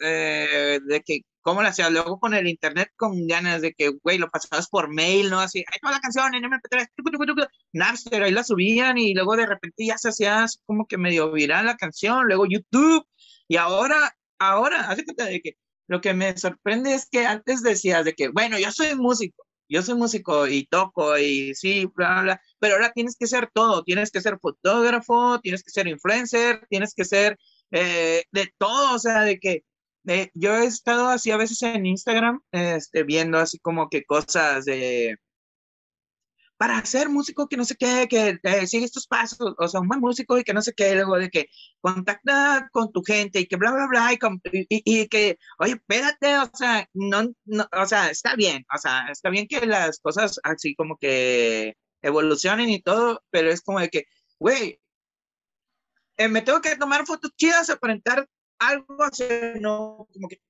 [0.00, 4.18] eh, de que cómo la hacías luego con el internet con ganas de que, güey,
[4.18, 5.40] lo pasabas por mail, ¿no?
[5.40, 9.86] Así, ahí toda la canción en MP3, Napster, ahí la subían y luego de repente
[9.86, 13.06] ya se hacía como que medio viral la canción, luego YouTube,
[13.48, 15.56] y ahora, ahora, hace cuenta de que
[15.86, 19.80] lo que me sorprende es que antes decías de que, bueno, yo soy músico, yo
[19.82, 24.10] soy músico y toco y sí, bla, bla, pero ahora tienes que ser todo, tienes
[24.10, 27.38] que ser fotógrafo, tienes que ser influencer, tienes que ser
[27.70, 29.64] eh, de todo, o sea, de que
[30.08, 34.64] eh, yo he estado así a veces en Instagram, este, viendo así como que cosas
[34.64, 35.16] de
[36.58, 39.88] para ser músico que no sé qué, que eh, sigue estos pasos, o sea, un
[39.88, 41.48] buen músico y que no sé qué, luego de que
[41.80, 46.88] contacta con tu gente y que bla, bla, bla, y, que, oye, espérate, o sea,
[46.94, 50.96] no, no, o sea, está bien, o sea, está bien que las cosas así como
[50.98, 54.04] que evolucionen y todo, pero es como de que,
[54.40, 54.80] güey,
[56.16, 58.26] eh, me tengo que tomar fotos chidas, aparentar
[58.58, 59.24] algo así,
[59.60, 60.08] ¿no?
[60.12, 60.40] Como que,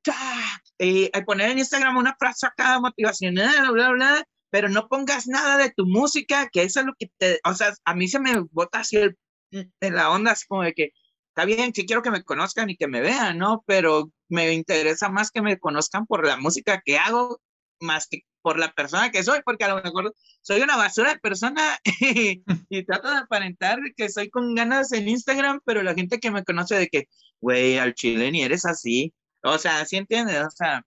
[0.79, 5.71] y, poner en Instagram una frase acá motivacional, bla, bla, pero no pongas nada de
[5.71, 8.81] tu música, que eso es lo que te, o sea, a mí se me bota
[8.81, 9.19] así el,
[9.51, 10.93] en la onda, así como de que,
[11.29, 13.63] está bien, que quiero que me conozcan y que me vean, ¿no?
[13.67, 17.41] Pero me interesa más que me conozcan por la música que hago,
[17.81, 21.19] más que por la persona que soy, porque a lo mejor soy una basura de
[21.21, 26.31] persona y, trato de aparentar que soy con ganas en Instagram, pero la gente que
[26.31, 27.09] me conoce de que,
[27.41, 29.13] güey, al chile ni eres así.
[29.43, 30.45] O sea, ¿sí entiendes?
[30.47, 30.83] O sea,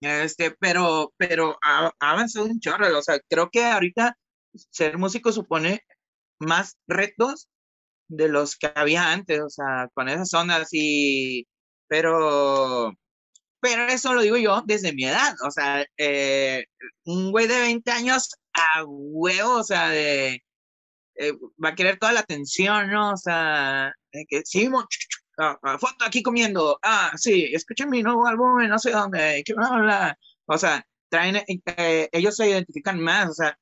[0.00, 2.98] este, pero, pero ha, avanzado un chorro.
[2.98, 4.16] O sea, creo que ahorita
[4.70, 5.82] ser músico supone
[6.38, 7.48] más retos
[8.08, 11.46] de los que había antes, o sea, con esas ondas y,
[11.88, 12.94] pero,
[13.60, 16.64] pero eso lo digo yo desde mi edad, o sea, eh,
[17.04, 20.42] un güey de 20 años a huevo, o sea, de,
[21.16, 23.12] eh, va a querer toda la atención, ¿no?
[23.12, 23.92] O sea,
[24.28, 24.68] que sí,
[25.38, 29.54] ah, ah, foto aquí comiendo, ah, sí, escuchen mi nuevo álbum, no sé dónde, que
[29.54, 33.58] bla, O sea, traen, eh, ellos se identifican más, o sea,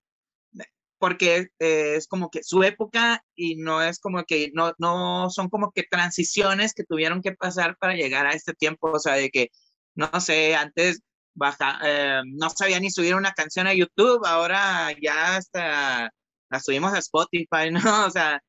[0.99, 5.71] porque es como que su época y no es como que, no, no son como
[5.73, 9.51] que transiciones que tuvieron que pasar para llegar a este tiempo, o sea, de que
[9.99, 11.01] no sé, antes
[11.35, 16.11] baja, eh, no sabía ni subir una canción a YouTube, ahora ya hasta
[16.51, 18.07] la subimos a Spotify, ¿no?
[18.07, 18.41] O sea,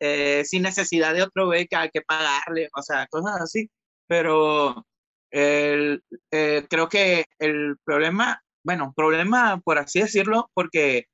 [0.00, 3.70] eh, sin necesidad de otro beca que pagarle, o sea, cosas así.
[4.08, 4.86] Pero
[5.30, 11.06] el, eh, creo que el problema, bueno, problema por así decirlo, porque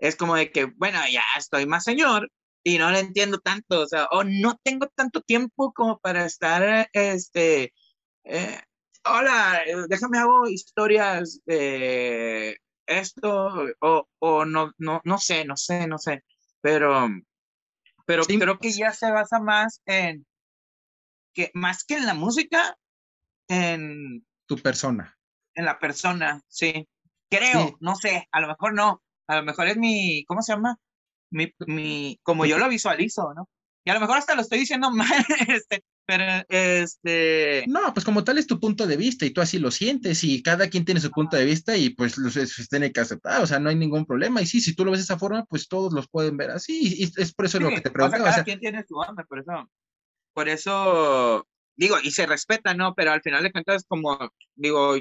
[0.00, 2.30] es como de que, bueno, ya estoy más señor
[2.64, 6.88] y no le entiendo tanto, o sea, o no tengo tanto tiempo como para estar,
[6.92, 7.72] este,
[9.08, 15.86] hola, eh, déjame hago historias de esto, o, o no, no, no sé, no sé,
[15.86, 16.24] no sé,
[16.60, 17.08] pero,
[18.04, 20.26] pero creo que ya se basa más en,
[21.34, 22.76] que más que en la música,
[23.48, 25.16] en tu persona.
[25.54, 26.88] En la persona, sí.
[27.28, 30.78] Creo, no sé, a lo mejor no, a lo mejor es mi, ¿cómo se llama?
[31.30, 33.48] mi, mi, como yo lo visualizo, ¿no?
[33.84, 37.64] Y a lo mejor hasta lo estoy diciendo mal, este, pero este...
[37.66, 40.42] No, pues como tal es tu punto de vista y tú así lo sientes y
[40.42, 42.38] cada quien tiene su punto de vista y pues los
[42.70, 44.40] tiene que aceptar, o sea, no hay ningún problema.
[44.40, 47.02] Y sí, si tú lo ves de esa forma, pues todos los pueden ver así
[47.02, 48.16] y es por eso lo que te pregunto.
[48.16, 49.70] O sea, cada quien tiene su onda, por eso,
[50.32, 52.94] por eso, digo, y se respeta, ¿no?
[52.94, 54.18] Pero al final de cuentas, como,
[54.54, 54.96] digo,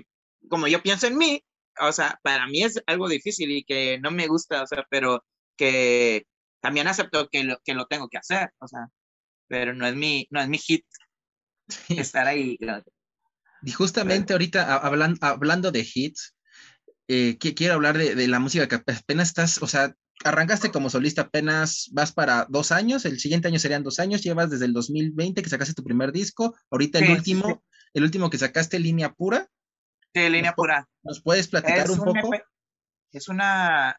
[0.50, 1.44] como yo pienso en mí,
[1.80, 5.24] o sea, para mí es algo difícil y que no me gusta, o sea, pero
[5.58, 6.26] que
[6.62, 8.88] también acepto que lo, que lo tengo que hacer, o sea,
[9.48, 10.86] pero no es mi, no es mi hit
[11.90, 12.58] estar ahí.
[13.64, 16.36] Y justamente ahorita hablando, hablando de hits,
[17.08, 21.24] eh, quiero hablar de, de, la música que apenas estás, o sea, arrancaste como solista
[21.24, 25.42] apenas, vas para dos años, el siguiente año serían dos años, llevas desde el 2020
[25.42, 29.48] que sacaste tu primer disco, ahorita el último, el último que sacaste, Línea Pura.
[30.14, 30.88] Sí, Línea Pura.
[31.04, 32.32] ¿Nos puedes platicar un, poco?
[33.12, 33.98] es una,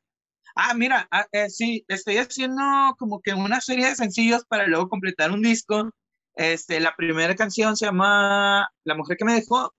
[0.58, 2.62] Ah, mira, ah, eh, sí, estoy haciendo
[2.98, 5.90] como que una serie de sencillos para luego completar un disco.
[6.34, 9.74] Este, la primera canción se llama La mujer que me dejó.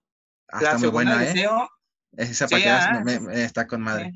[0.48, 1.28] Ah, la está muy buena, ¿eh?
[1.28, 1.68] Deseo.
[2.16, 4.14] Esa para que está con madre.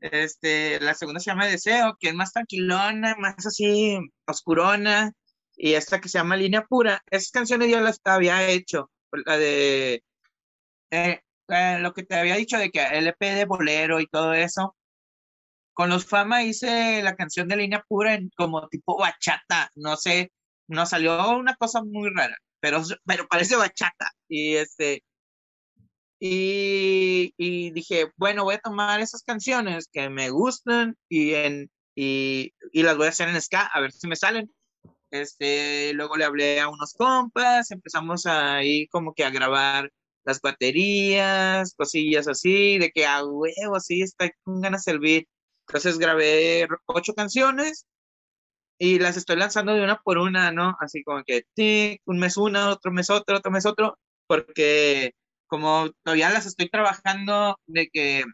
[0.00, 5.12] este, la segunda se llama Deseo, que es más tranquilona, más así oscurona.
[5.54, 7.02] Y esta que se llama Línea Pura.
[7.10, 8.90] Esas canciones yo las había hecho.
[9.26, 10.02] La de
[10.90, 14.76] eh, eh, lo que te había dicho de que LP de bolero y todo eso,
[15.78, 20.32] con los Fama hice la canción de línea pura en como tipo bachata, no sé,
[20.66, 24.10] nos salió una cosa muy rara, pero, pero parece bachata.
[24.28, 25.04] Y este,
[26.18, 32.52] y, y, dije, bueno, voy a tomar esas canciones que me gustan y, en, y,
[32.72, 34.52] y, las voy a hacer en ska, a ver si me salen.
[35.12, 39.92] Este, luego le hablé a unos compas, empezamos ahí como que a grabar
[40.24, 45.28] las baterías, cosillas así, de que a huevo, sí, está con ganas de servir.
[45.68, 47.86] Entonces grabé ocho canciones
[48.78, 50.76] y las estoy lanzando de una por una, ¿no?
[50.80, 55.12] Así como que, tic, un mes una, otro mes otro, otro mes otro, porque
[55.46, 58.24] como todavía las estoy trabajando de que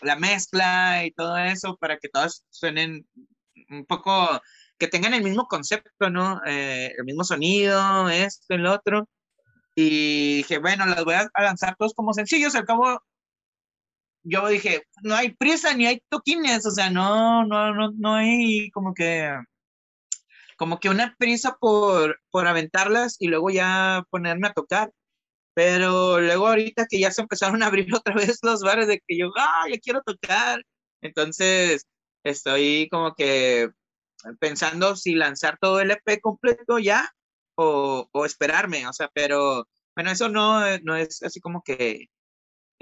[0.00, 3.06] la mezcla y todo eso para que todas suenen
[3.70, 4.40] un poco,
[4.78, 6.40] que tengan el mismo concepto, ¿no?
[6.46, 9.08] Eh, el mismo sonido, esto, el otro.
[9.74, 13.00] Y dije, bueno, las voy a lanzar todos como sencillos, al cabo
[14.24, 18.70] yo dije, no hay prisa ni hay toquines, o sea, no, no, no, no hay
[18.70, 19.34] como que,
[20.56, 24.92] como que una prisa por, por aventarlas y luego ya ponerme a tocar.
[25.54, 29.18] Pero luego ahorita que ya se empezaron a abrir otra vez los bares de que
[29.18, 30.64] yo, ah, ya quiero tocar.
[31.02, 31.86] Entonces,
[32.24, 33.70] estoy como que
[34.40, 37.12] pensando si lanzar todo el EP completo ya
[37.56, 42.08] o, o esperarme, o sea, pero bueno, eso no, no es así como que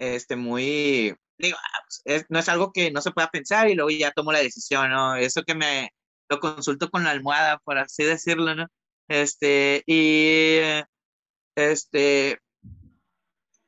[0.00, 3.90] este, muy, digo, ah, pues, no es algo que no se pueda pensar y luego
[3.90, 5.14] ya tomo la decisión, ¿no?
[5.16, 5.90] Eso que me
[6.28, 8.66] lo consulto con la almohada, por así decirlo, ¿no?
[9.08, 10.58] Este, y,
[11.54, 12.38] este,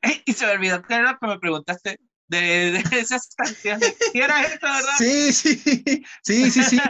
[0.24, 2.38] y se me olvidó que era lo que me preguntaste de,
[2.72, 3.94] de esas canciones.
[4.12, 4.94] ¿Sí era esto, verdad?
[4.96, 5.56] Sí, sí,
[6.22, 6.80] sí, sí, sí.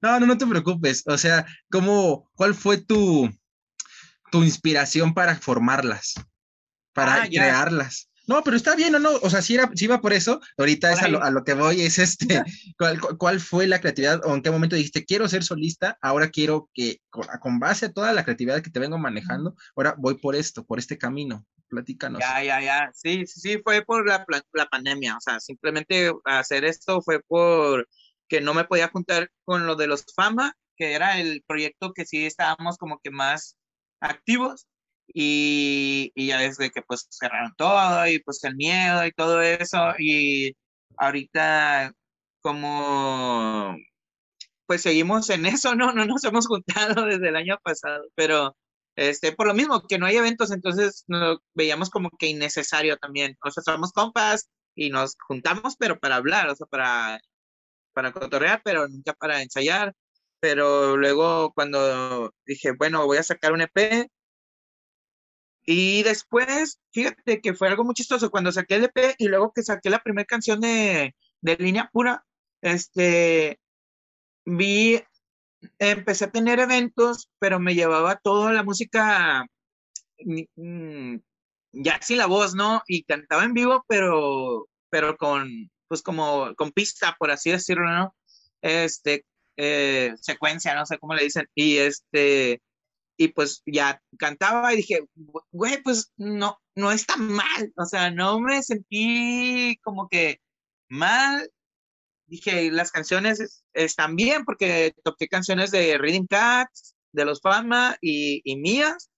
[0.00, 1.02] no, no, no te preocupes.
[1.06, 3.30] O sea, ¿cómo, cuál fue tu,
[4.30, 6.14] tu inspiración para formarlas?
[6.92, 8.10] Para ah, crearlas.
[8.26, 9.10] No, pero está bien, ¿o no?
[9.22, 11.98] O sea, si, era, si iba por eso, ahorita es a lo, que voy, es
[11.98, 12.26] este,
[12.78, 16.70] ¿cuál, ¿cuál, fue la creatividad o en qué momento dijiste, quiero ser solista, ahora quiero
[16.72, 20.64] que, con, base a toda la creatividad que te vengo manejando, ahora voy por esto,
[20.64, 22.20] por este camino, platícanos.
[22.20, 26.64] Ya, ya, ya, sí, sí, sí, fue por la, la pandemia, o sea, simplemente hacer
[26.64, 27.88] esto fue por
[28.28, 32.06] que no me podía juntar con lo de los Fama, que era el proyecto que
[32.06, 33.56] sí estábamos como que más
[34.00, 34.68] activos,
[35.14, 39.94] y, y, ya desde que pues cerraron todo y pues el miedo y todo eso
[39.98, 40.56] y
[40.96, 41.92] ahorita
[42.42, 43.76] como
[44.66, 48.56] pues seguimos en eso, no, no nos hemos juntado desde el año pasado, pero
[48.96, 53.36] este, por lo mismo que no hay eventos, entonces nos veíamos como que innecesario también,
[53.44, 57.20] o sea, somos compas y nos juntamos, pero para hablar, o sea, para,
[57.92, 59.92] para cotorrear, pero nunca para ensayar,
[60.40, 64.08] pero luego cuando dije, bueno, voy a sacar un EP,
[65.64, 69.62] y después, fíjate que fue algo muy chistoso cuando saqué el EP y luego que
[69.62, 72.24] saqué la primera canción de, de línea pura,
[72.62, 73.60] este,
[74.44, 75.00] vi,
[75.78, 79.46] empecé a tener eventos, pero me llevaba toda la música,
[80.56, 81.16] mm,
[81.72, 82.82] ya sin la voz, ¿no?
[82.86, 88.14] Y cantaba en vivo, pero, pero con, pues como, con pista, por así decirlo, ¿no?
[88.62, 89.24] Este,
[89.56, 92.62] eh, secuencia, no sé cómo le dicen, y este,
[93.20, 95.04] y pues ya cantaba y dije,
[95.52, 100.40] güey, pues no, no está mal, o sea, no me sentí como que
[100.88, 101.50] mal
[102.30, 108.40] dije, las canciones están bien porque toqué canciones de Reading Cats, de los Fama y,
[108.44, 109.10] y mías.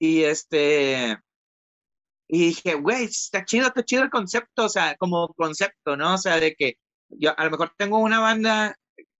[0.00, 1.18] Y este,
[2.26, 6.14] y dije, güey, está chido, está chido el concepto, o sea, como concepto, ¿no?
[6.14, 6.76] O sea, de que
[7.08, 8.76] yo a lo mejor tengo una banda,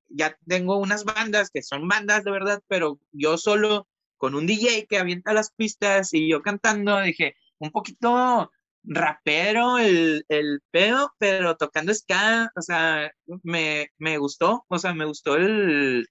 [0.09, 3.87] ya tengo unas bandas que son bandas de verdad, pero yo solo
[4.23, 8.53] con un DJ que avienta las pistas y yo cantando, dije, un poquito
[8.85, 13.11] rapero el, el pedo, pero tocando ska, o sea,
[13.43, 16.07] me, me gustó, o sea, me gustó el,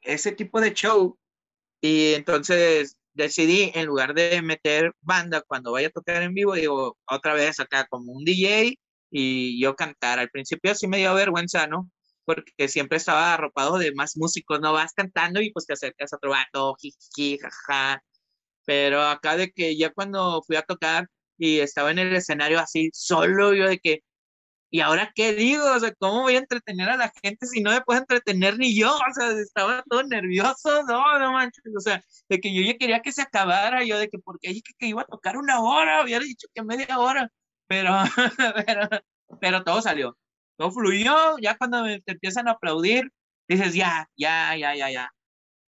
[0.00, 1.18] ese tipo de show.
[1.82, 6.96] Y entonces decidí, en lugar de meter banda cuando vaya a tocar en vivo, digo,
[7.06, 8.78] otra vez acá como un DJ
[9.10, 10.20] y yo cantar.
[10.20, 11.90] Al principio sí me dio vergüenza, ¿no?
[12.28, 14.74] Porque siempre estaba arropado de más músicos, ¿no?
[14.74, 18.02] Vas cantando y pues te acercas a otro vato, jiji, jaja.
[18.66, 21.08] Pero acá de que ya cuando fui a tocar
[21.38, 24.00] y estaba en el escenario así solo, yo de que,
[24.70, 25.64] ¿y ahora qué digo?
[25.74, 28.78] O sea, ¿cómo voy a entretener a la gente si no me puedo entretener ni
[28.78, 28.94] yo?
[28.94, 33.00] O sea, estaba todo nervioso, no, no manches, o sea, de que yo ya quería
[33.02, 36.24] que se acabara, yo de que porque dije que iba a tocar una hora, hubiera
[36.24, 37.30] dicho que media hora,
[37.66, 37.92] pero,
[38.66, 38.88] pero,
[39.40, 40.16] pero todo salió,
[40.58, 43.10] todo fluyó, ya cuando te empiezan a aplaudir,
[43.48, 45.10] dices, ya, ya, ya, ya, ya,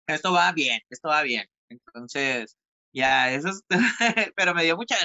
[0.06, 2.56] esto va bien, esto va bien, entonces,
[2.92, 3.62] ya, eso es,
[4.36, 4.96] pero me dio mucha,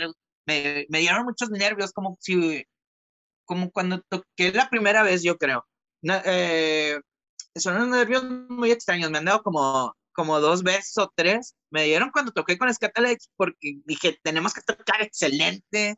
[0.45, 2.65] me, me dieron muchos nervios, como si
[3.45, 5.65] como cuando toqué la primera vez, yo creo.
[6.03, 6.99] Eh,
[7.55, 9.11] son unos nervios muy extraños.
[9.11, 11.55] Me han dado como, como dos veces o tres.
[11.69, 15.97] Me dieron cuando toqué con Scatalex porque dije, tenemos que tocar excelente.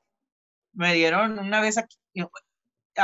[0.73, 1.95] Me dieron una vez aquí,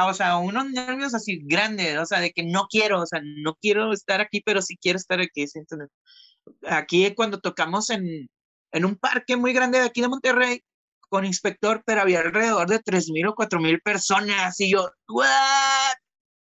[0.08, 3.56] o sea, unos nervios así grandes, o sea, de que no quiero, o sea, no
[3.56, 5.46] quiero estar aquí, pero sí quiero estar aquí.
[5.54, 5.90] Entonces,
[6.68, 8.30] aquí cuando tocamos en,
[8.72, 10.64] en un parque muy grande de aquí de Monterrey,
[11.12, 14.58] con inspector, pero había alrededor de 3.000 o 4.000 personas.
[14.62, 15.96] Y yo, ¿what?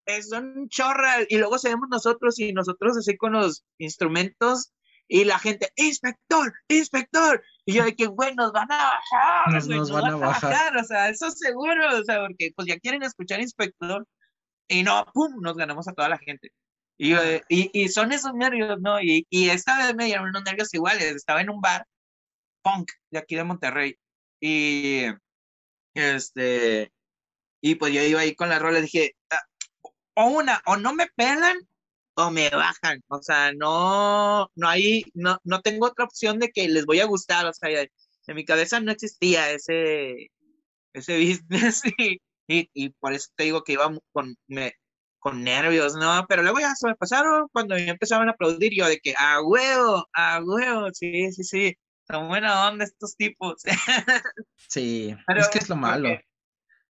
[0.07, 1.17] Es un chorra.
[1.29, 4.73] Y luego seguimos nosotros y nosotros así con los instrumentos
[5.13, 7.43] y la gente, inspector, inspector.
[7.65, 9.53] Y yo de que, güey, nos van a bajar.
[9.69, 10.77] Nos, van, a bajar.
[10.77, 11.99] O sea, eso seguro.
[11.99, 14.07] O sea, porque pues ya quieren escuchar inspector.
[14.69, 16.53] Y no, pum, nos ganamos a toda la gente.
[16.97, 17.15] Y,
[17.49, 19.01] y, y son esos nervios, ¿no?
[19.01, 21.17] Y, y esta vez me dieron unos nervios iguales.
[21.17, 21.85] Estaba en un bar
[22.63, 23.99] punk de aquí de Monterrey.
[24.41, 25.07] Y
[25.95, 26.93] este,
[27.61, 29.43] y pues yo iba ahí con la rola, dije, ah,
[30.15, 31.59] o una, o no me pelan
[32.27, 36.69] o me bajan, o sea, no, no hay, no, no tengo otra opción de que
[36.69, 40.31] les voy a gustar, o sea, en mi cabeza no existía ese,
[40.93, 41.19] ese
[41.49, 41.83] business
[42.47, 44.75] y, y, por eso te digo que iba con, me,
[45.19, 46.27] con nervios, ¿no?
[46.29, 49.41] Pero luego ya se me pasaron cuando me empezaban a aplaudir yo de que, a
[49.43, 51.77] huevo, a huevo, sí, sí, sí,
[52.09, 53.63] son buena onda estos tipos.
[54.69, 56.09] sí, es que es lo malo.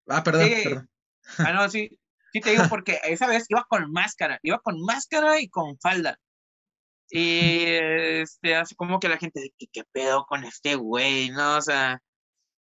[0.08, 0.90] ah, perdón, perdón.
[1.38, 1.99] Ah, no, sí,
[2.32, 6.18] sí te digo porque esa vez iba con máscara, iba con máscara y con falda.
[7.10, 11.30] Y este, así como que la gente, ¿qué, qué pedo con este güey?
[11.30, 11.56] ¿No?
[11.58, 12.00] O sea,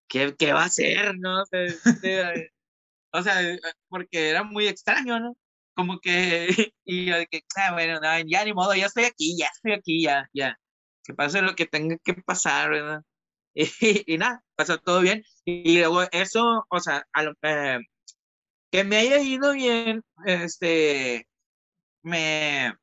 [0.09, 1.17] ¿qué, qué va a hacer?
[1.19, 1.43] ¿No?
[1.43, 2.53] O sea, este,
[3.13, 3.35] o sea,
[3.89, 5.37] porque era muy extraño, ¿no?
[5.75, 6.49] Como que,
[6.85, 10.03] y yo de que, ah, bueno, ya ni modo, ya estoy aquí, ya estoy aquí,
[10.03, 10.59] ya, ya
[11.05, 13.03] que pase lo que tenga que pasar, ¿verdad?
[14.07, 15.23] Y, nada, pasó todo bien.
[15.45, 17.07] Y, luego eso, o sea,
[17.43, 17.79] eh,
[18.73, 21.29] que me haya ido bien, este,
[22.03, 22.75] me,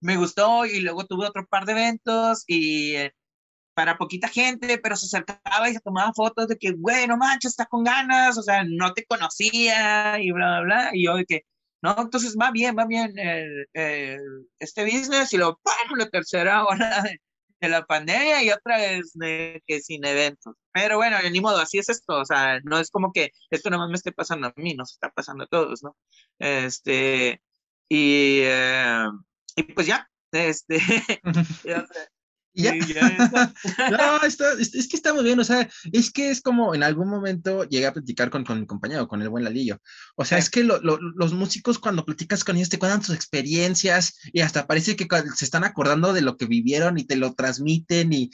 [0.00, 3.12] me gustó y luego tuve otro par de eventos y eh,
[3.74, 7.52] para poquita gente, pero se acercaba y se tomaba fotos de que, güey, no manches,
[7.52, 10.90] está con ganas, o sea, no te conocía y bla, bla, bla.
[10.94, 11.42] Y yo de que,
[11.82, 13.14] no, entonces va bien, va bien
[14.58, 15.98] este business y luego, ¡pum!
[15.98, 17.20] La tercera hora de
[17.60, 20.54] la pandemia y otra vez de que sin eventos.
[20.72, 23.88] Pero bueno, ni modo, así es esto, o sea, no es como que esto más
[23.88, 25.96] me esté pasando a mí, nos está pasando a todos, ¿no?
[26.38, 27.42] Este,
[27.88, 29.06] y, eh,
[29.56, 30.78] y pues ya, este,
[32.62, 32.74] ya.
[33.90, 37.08] no, está, es, que está muy bien, o sea, es que es como en algún
[37.08, 39.80] momento llegué a platicar con, con mi compañero, con el buen Lalillo.
[40.16, 44.40] O sea, es que los músicos cuando platicas con ellos te cuentan sus experiencias y
[44.40, 45.06] hasta parece que
[45.36, 48.30] se están acordando de lo que vivieron y te lo transmiten y,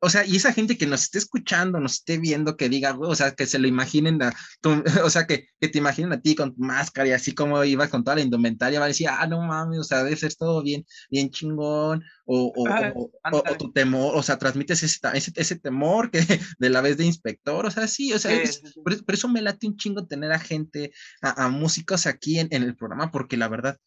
[0.00, 3.14] o sea, y esa gente que nos esté escuchando, nos esté viendo, que diga, o
[3.14, 4.34] sea, que se lo imaginen, a,
[5.04, 7.88] o sea, que, que, te imaginen a ti con tu máscara y así como ibas
[7.88, 10.62] con toda la indumentaria, va a decir, ah, no mames, o sea, debe ser todo
[10.62, 16.10] bien, bien chingón, o, o, o, tu temor, o sea, transmites ese, ese, ese, temor
[16.10, 16.18] que
[16.58, 18.38] de la vez de inspector, o sea, sí, o sea,
[18.84, 20.92] por, eso me late un chingo tener a gente,
[21.22, 23.78] a, a músicos aquí en, en, el programa, porque la verdad,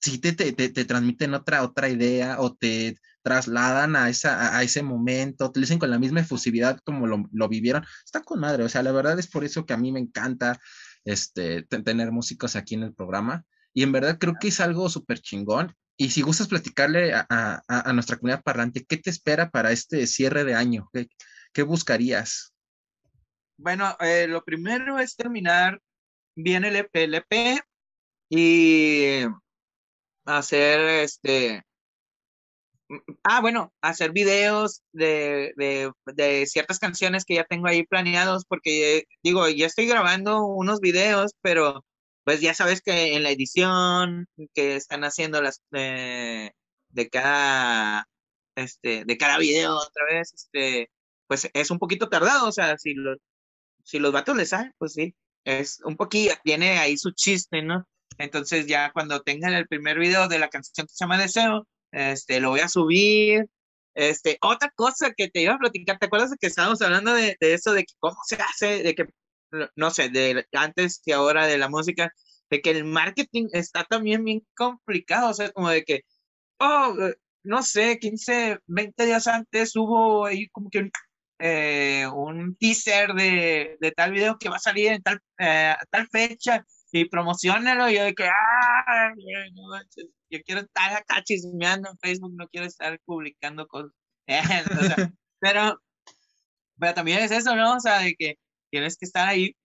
[0.00, 4.62] sí te, te, te, te transmiten otra, otra idea o te trasladan a, esa, a,
[4.62, 8.64] ese momento, te dicen con la misma efusividad como lo, lo, vivieron, está con madre,
[8.64, 10.60] o sea, la verdad es por eso que a mí me encanta
[11.04, 13.44] este, tener músicos aquí en el programa.
[13.72, 15.74] Y en verdad creo que es algo súper chingón.
[15.96, 20.54] Y si gustas platicarle a, nuestra comunidad parlante, ¿qué te espera para este cierre de
[20.54, 20.90] año?
[21.52, 22.52] ¿Qué, buscarías?
[23.56, 25.80] Bueno, eh, lo primero es terminar
[26.34, 27.60] bien el EP, e
[28.28, 29.24] y
[30.24, 31.62] hacer este
[33.22, 39.48] Ah, bueno, hacer videos de, de, ciertas canciones que ya tengo ahí planeados, porque digo,
[39.48, 41.84] ya estoy grabando unos videos, pero
[42.24, 48.06] pues ya sabes que en la edición que están haciendo las de cada
[48.56, 50.90] este de cada video otra vez, este,
[51.26, 53.18] pues es un poquito tardado, o sea, si los
[53.84, 55.14] si los vatos les salen, pues sí,
[55.44, 57.86] es un poquito, tiene ahí su chiste, ¿no?
[58.18, 62.40] Entonces ya cuando tengan el primer video de la canción que se llama Deseo, este,
[62.40, 63.46] lo voy a subir.
[63.94, 67.36] Este, otra cosa que te iba a platicar, ¿te acuerdas de que estábamos hablando de,
[67.40, 69.06] eso, de cómo se hace, de que,
[69.76, 72.12] no sé, de antes y ahora de la música,
[72.50, 76.02] de que el marketing está también bien complicado, o sea, como de que,
[76.58, 76.94] oh,
[77.44, 80.92] no sé, 15, 20 días antes hubo ahí como que un,
[81.38, 86.08] eh, un teaser de, de, tal video que va a salir en tal, eh, tal
[86.08, 86.64] fecha
[86.94, 89.12] y promocionalo y yo de que, ah,
[90.30, 93.90] yo quiero estar acá chismeando en Facebook, no quiero estar publicando cosas.
[95.40, 95.80] pero,
[96.78, 97.74] pero también es eso, ¿no?
[97.74, 98.38] O sea, de que
[98.70, 99.56] tienes que estar ahí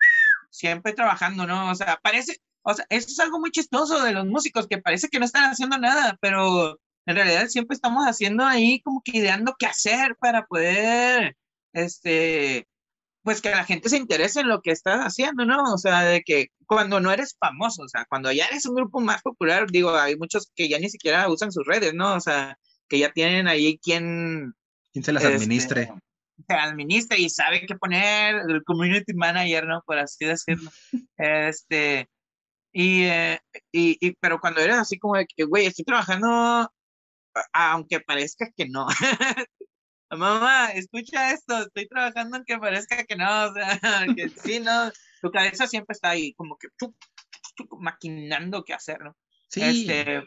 [0.50, 1.70] siempre trabajando, ¿no?
[1.70, 5.08] O sea, parece, o sea, eso es algo muy chistoso de los músicos, que parece
[5.08, 9.56] que no están haciendo nada, pero en realidad siempre estamos haciendo ahí como que ideando
[9.60, 11.38] qué hacer para poder,
[11.74, 12.68] este,
[13.30, 15.62] pues que la gente se interese en lo que estás haciendo, ¿no?
[15.72, 19.00] O sea, de que cuando no eres famoso, o sea, cuando ya eres un grupo
[19.02, 22.16] más popular, digo, hay muchos que ya ni siquiera usan sus redes, ¿no?
[22.16, 22.58] O sea,
[22.88, 24.56] que ya tienen ahí quien...
[24.92, 25.94] Quien se las este, administre.
[26.48, 29.84] se administra y sabe qué poner, el community manager, ¿no?
[29.86, 30.72] Por así decirlo.
[31.18, 32.10] este,
[32.74, 33.40] y, eh,
[33.72, 36.68] y, y, pero cuando eres así como de que, güey, estoy trabajando,
[37.54, 38.88] aunque parezca que no,
[40.18, 43.80] mamá, escucha esto, estoy trabajando en que parezca que no, o sea,
[44.18, 44.91] que sí, no,
[45.22, 46.68] tu cabeza siempre está ahí, como que
[47.80, 49.16] maquinando qué hacer, ¿no?
[49.49, 49.62] Sí.
[49.62, 50.24] Este,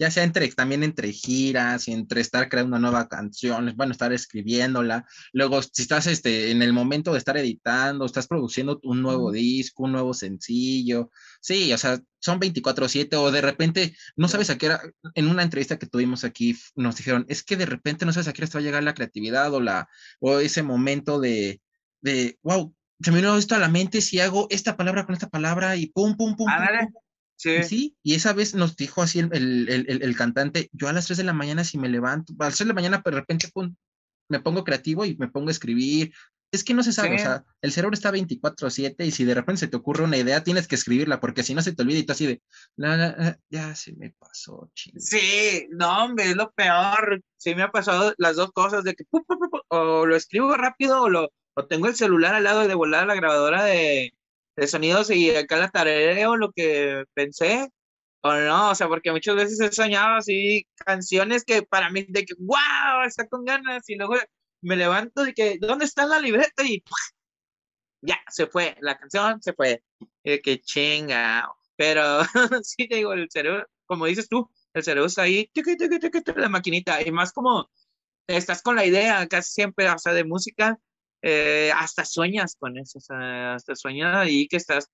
[0.00, 4.14] ya sea entre, también entre giras y entre estar creando una nueva canción, bueno, estar
[4.14, 9.30] escribiéndola, luego si estás este, en el momento de estar editando, estás produciendo un nuevo
[9.30, 11.10] disco, un nuevo sencillo,
[11.42, 14.80] sí, o sea, son 24/7 o de repente no sabes a qué era,
[15.14, 18.32] en una entrevista que tuvimos aquí nos dijeron, es que de repente no sabes a
[18.32, 19.86] qué hora va a llegar la creatividad o, la,
[20.18, 21.60] o ese momento de,
[22.00, 25.28] de, wow, se me vino esto a la mente si hago esta palabra con esta
[25.28, 26.46] palabra y pum, pum, pum.
[26.46, 27.02] pum, pum
[27.40, 27.96] Sí.
[28.02, 31.24] y esa vez nos dijo así el, el, el, cantante, yo a las 3 de
[31.24, 33.48] la mañana si me levanto, a las 3 de la mañana pues, de repente
[34.28, 36.12] me pongo creativo y me pongo a escribir.
[36.52, 39.60] Es que no se sabe, o sea, el cerebro está 24/7 y si de repente
[39.60, 42.02] se te ocurre una idea, tienes que escribirla, porque si no se te olvida y
[42.02, 42.42] tú así de,
[43.48, 45.00] ya se me pasó, ching.
[45.00, 47.22] Sí, no, hombre, es lo peor.
[47.36, 49.04] Sí me ha pasado las dos cosas, de que
[49.68, 53.14] o lo escribo rápido o lo o tengo el celular al lado de volar la
[53.14, 54.12] grabadora de,
[54.56, 57.70] de sonidos y acá la tareo lo que pensé,
[58.22, 62.24] o no, o sea, porque muchas veces he soñado así canciones que para mí, de
[62.24, 64.16] que, wow, está con ganas, y luego
[64.62, 66.62] me levanto y que, ¿dónde está la libreta?
[66.64, 66.82] Y
[68.02, 69.82] ya, se fue, la canción se fue,
[70.22, 72.20] y que chinga, pero
[72.62, 75.50] sí te digo, el cerebro, como dices tú, el cerebro está ahí,
[76.36, 77.70] la maquinita, y más como
[78.26, 80.78] estás con la idea casi siempre, o sea, de música,
[81.22, 84.90] eh, hasta sueñas con eso, hasta sueñas ahí que estás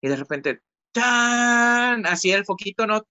[0.00, 0.60] y de repente,
[0.92, 2.06] ¡tan!
[2.06, 3.02] Así el foquito, ¿no?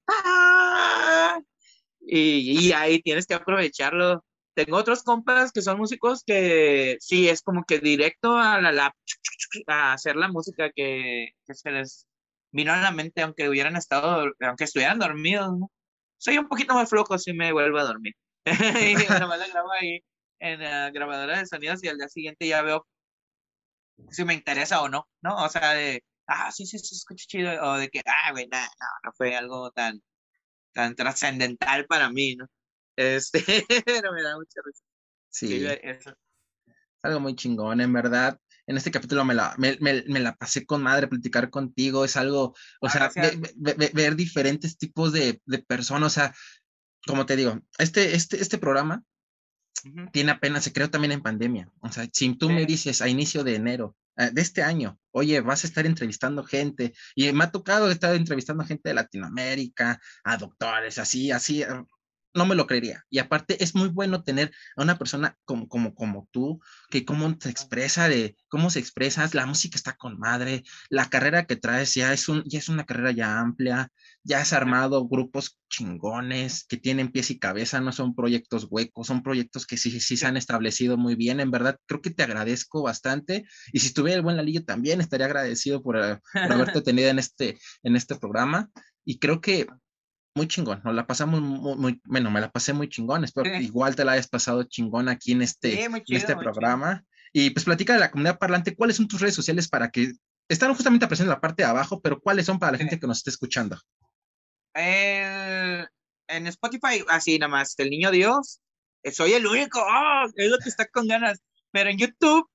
[2.01, 4.25] Y, ahí tienes que aprovecharlo.
[4.55, 8.93] Tengo otros compas que son músicos que sí, es como que directo a la lap,
[9.67, 12.07] a hacer la música que, se les
[12.51, 15.71] vino a la mente, aunque hubieran estado, aunque estuvieran dormidos, ¿no?
[16.17, 18.15] Soy un poquito más flojo si me vuelvo a dormir.
[18.45, 19.63] la
[20.39, 22.85] en la grabadora de sonidos y al día siguiente ya veo
[24.11, 25.35] si me interesa o no, ¿no?
[25.43, 28.57] O sea, de, ah, sí, sí, sí, escucha chido, o de que, ah, güey, no,
[29.03, 30.01] no fue algo tan,
[30.73, 32.47] tan trascendental para mí, ¿no?
[32.95, 33.39] Este,
[33.85, 34.83] pero me da mucha risa.
[35.29, 35.65] Sí.
[35.65, 36.13] Eso.
[37.03, 38.39] Algo muy chingón, en verdad.
[38.67, 42.17] En este capítulo me la, me, me, me la pasé con madre, platicar contigo, es
[42.17, 43.11] algo, o ah, sea,
[43.55, 46.35] ver diferentes tipos de, de personas, o sea,
[47.07, 49.03] como te digo, este, este, este programa
[50.11, 51.69] tiene apenas, se creó también en pandemia.
[51.81, 55.41] O sea, si tú me dices a inicio de enero eh, de este año, oye,
[55.41, 60.37] vas a estar entrevistando gente, y me ha tocado estar entrevistando gente de Latinoamérica, a
[60.37, 61.63] doctores, así, así.
[62.33, 63.03] No me lo creería.
[63.09, 67.35] Y aparte es muy bueno tener a una persona como, como, como tú, que cómo
[67.39, 71.95] se expresa, de cómo se expresa, la música está con madre, la carrera que traes
[71.95, 73.91] ya es, un, ya es una carrera ya amplia,
[74.23, 79.23] ya has armado grupos chingones, que tienen pies y cabeza, no son proyectos huecos, son
[79.23, 82.83] proyectos que sí, sí se han establecido muy bien, en verdad, creo que te agradezco
[82.83, 83.45] bastante.
[83.71, 87.19] Y si estuviera el buen Lalillo también estaría agradecido por, eh, por haberte tenido en
[87.19, 88.69] este, en este programa.
[89.05, 89.67] Y creo que
[90.35, 93.95] muy chingón, nos la pasamos muy, bueno, me la pasé muy chingón, espero que igual
[93.95, 97.03] te la hayas pasado chingón aquí en este, en este programa.
[97.31, 100.11] Y pues platica de la comunidad parlante, ¿cuáles son tus redes sociales para que,
[100.47, 103.05] están justamente apareciendo en la parte de abajo, pero cuáles son para la gente que
[103.05, 103.79] nos esté escuchando?
[104.73, 108.61] en Spotify, así nada más, El Niño Dios,
[109.03, 110.25] eh, soy el único, ¡oh!
[110.35, 111.39] es lo que está con ganas,
[111.71, 112.49] pero en YouTube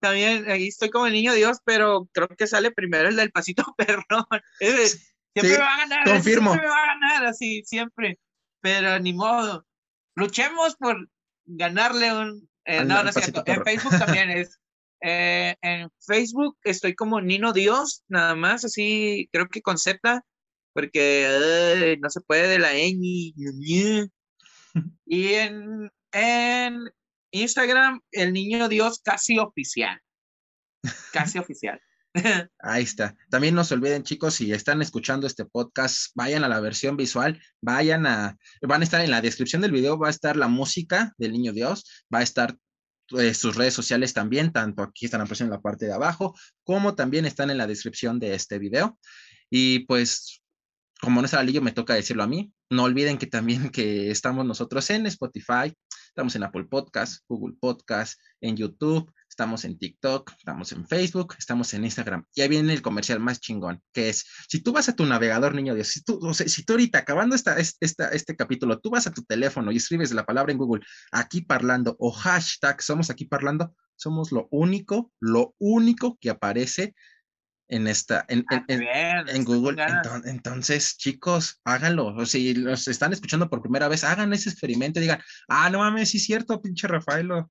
[0.00, 3.64] también, ahí estoy como el Niño Dios, pero creo que sale primero el del pasito
[3.76, 4.26] perrón.
[5.40, 6.04] Siempre va a ganar.
[6.04, 6.50] Confirmo.
[6.50, 8.18] Siempre va a ganar, así, siempre.
[8.60, 9.66] Pero ni modo.
[10.14, 11.08] Luchemos por
[11.44, 12.48] ganarle un.
[12.64, 13.42] Eh, no, no es cierto.
[13.46, 14.58] En Facebook también es.
[15.02, 20.24] Eh, en Facebook estoy como Nino Dios, nada más, así, creo que con Z,
[20.72, 23.34] porque no se puede de la ñ.
[25.06, 26.90] Y en, en
[27.30, 30.00] Instagram, el niño Dios casi oficial.
[31.12, 31.80] Casi oficial.
[32.60, 33.14] Ahí está.
[33.30, 37.40] También no se olviden, chicos, si están escuchando este podcast, vayan a la versión visual,
[37.60, 41.12] vayan a, van a estar en la descripción del video, va a estar la música
[41.18, 42.56] del Niño Dios, va a estar
[43.18, 46.94] eh, sus redes sociales también, tanto aquí están apareciendo en la parte de abajo, como
[46.94, 48.98] también están en la descripción de este video.
[49.50, 50.42] Y pues,
[51.00, 52.52] como no está Lillo, me toca decirlo a mí.
[52.70, 55.72] No olviden que también que estamos nosotros en Spotify,
[56.08, 61.74] estamos en Apple Podcast, Google Podcast, en YouTube, estamos en TikTok, estamos en Facebook, estamos
[61.74, 62.24] en Instagram.
[62.34, 65.54] Y ahí viene el comercial más chingón, que es, si tú vas a tu navegador,
[65.54, 69.12] niño Dios, si tú, si tú ahorita acabando esta, esta, este capítulo, tú vas a
[69.12, 70.82] tu teléfono y escribes la palabra en Google,
[71.12, 76.94] aquí parlando o hashtag somos aquí parlando, somos lo único, lo único que aparece
[77.68, 79.76] en esta, en, en, Google.
[80.24, 82.14] Entonces, chicos, háganlo.
[82.14, 85.80] O si los están escuchando por primera vez, hagan ese experimento y digan, ah, no
[85.80, 87.50] mames, sí es cierto, pinche Rafaelo.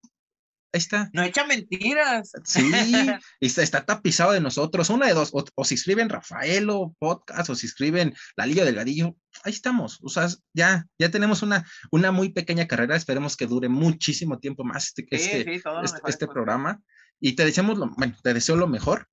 [0.75, 1.09] Ahí está.
[1.13, 2.33] No echa mentiras.
[2.43, 2.69] Sí,
[3.39, 4.89] está, está, tapizado de nosotros.
[4.89, 9.15] Una de dos, o, si escriben Rafaelo Podcast, o si escriben La Liga del Gadillo,
[9.45, 9.99] ahí estamos.
[10.03, 12.97] O sea, ya, ya tenemos una, una muy pequeña carrera.
[12.97, 16.81] Esperemos que dure muchísimo tiempo más este, este, este, este programa.
[17.21, 19.07] Y te deseamos lo, bueno, te deseo lo mejor.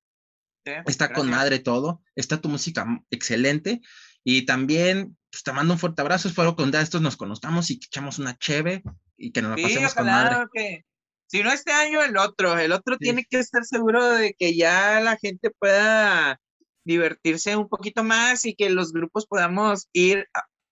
[0.64, 2.02] está con madre todo.
[2.16, 3.82] Está tu música excelente.
[4.24, 6.26] Y también pues, te mando un fuerte abrazo.
[6.26, 8.82] Espero que un día estos nos conozcamos y que echamos una cheve
[9.16, 10.46] y que nos la pasemos con madre.
[10.52, 10.84] Que
[11.32, 12.58] si no este año, el otro.
[12.58, 16.38] El otro tiene que estar seguro de que ya la gente pueda
[16.84, 20.28] divertirse un poquito más y que los grupos podamos ir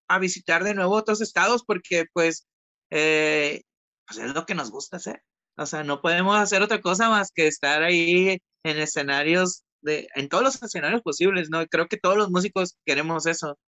[0.08, 2.46] a, visitar de nuevo otros estados porque pues,
[2.90, 3.62] eh,
[4.06, 5.22] pues, es lo que nos gusta hacer.
[5.56, 10.28] O sea, no podemos hacer otra cosa más que estar ahí en escenarios, de, en
[10.28, 11.66] todos los escenarios posibles, ¿no?
[11.68, 13.58] Creo que todos los músicos queremos eso,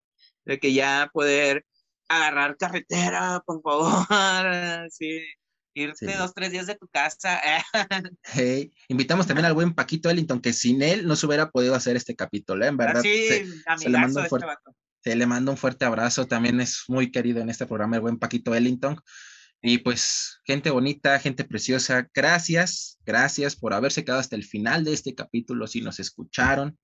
[0.45, 1.65] de que ya poder
[2.09, 4.07] agarrar carretera, por favor,
[4.91, 5.23] sí,
[5.75, 7.41] irte dos, tres días de tu casa.
[8.35, 11.97] hey, invitamos también al buen Paquito Ellington, que sin él no se hubiera podido hacer
[11.97, 12.69] este capítulo, ¿eh?
[12.69, 13.03] en verdad.
[13.03, 13.29] Sí,
[13.79, 14.47] se, le mando un fuerte,
[15.03, 18.19] se le mando un fuerte abrazo, también es muy querido en este programa el buen
[18.19, 19.01] Paquito Ellington.
[19.65, 24.93] Y pues, gente bonita, gente preciosa, gracias, gracias por haberse quedado hasta el final de
[24.93, 26.77] este capítulo, si nos escucharon,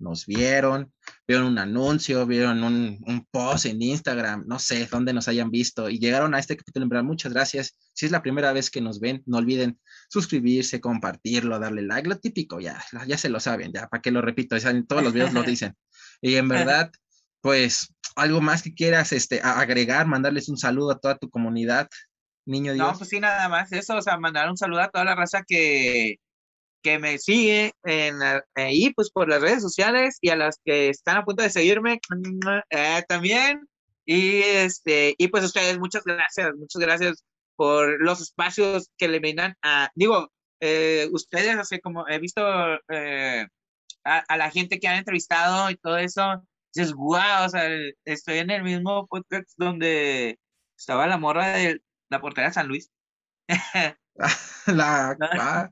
[0.00, 0.92] nos vieron,
[1.28, 5.98] vieron un anuncio, vieron un, post en Instagram, no sé dónde nos hayan visto y
[5.98, 6.84] llegaron a este capítulo.
[6.84, 7.76] En verdad, muchas gracias.
[7.92, 9.78] Si es la primera vez que nos ven, no olviden
[10.08, 14.22] suscribirse, compartirlo, darle like, lo típico, ya, ya se lo saben, ya, para que lo
[14.22, 15.76] repito, en todos los videos lo dicen.
[16.20, 16.90] Y en verdad,
[17.40, 21.88] pues, algo más que quieras este, agregar, mandarles un saludo a toda tu comunidad,
[22.46, 22.86] niño Dios.
[22.86, 25.44] No, pues sí, nada más eso, o sea, mandar un saludo a toda la raza
[25.46, 26.16] que,
[26.82, 28.18] que me sigue en,
[28.54, 32.00] ahí, pues por las redes sociales y a las que están a punto de seguirme
[32.70, 33.68] eh, también.
[34.04, 37.24] Y, este, y pues ustedes, muchas gracias, muchas gracias
[37.56, 42.42] por los espacios que le brindan a, digo, eh, ustedes, así como he visto
[42.88, 43.46] eh,
[44.04, 46.42] a, la gente que han entrevistado y todo eso,
[46.74, 47.68] dices, wow, o sea,
[48.04, 50.38] estoy en el mismo podcast donde
[50.76, 52.90] estaba la morra de la portería de San Luis.
[54.66, 55.70] la,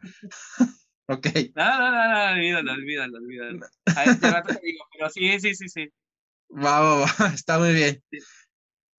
[1.08, 1.26] Ok.
[1.54, 3.66] No, no, no, no, olvídalo, olvídalo, olvídalo.
[3.96, 5.88] A este rato te digo, pero sí, sí, sí, sí.
[6.50, 8.02] Va, va, va, está muy bien.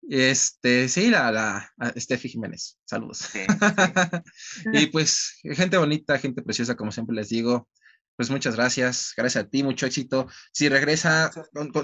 [0.08, 3.18] Este, sí, la, la, Steffi Jiménez, saludos.
[3.18, 3.40] Sí,
[4.62, 4.70] sí.
[4.72, 7.68] y pues, gente bonita, gente preciosa, como siempre les digo,
[8.16, 10.28] pues muchas gracias, gracias a ti, mucho éxito.
[10.50, 11.30] Si regresa,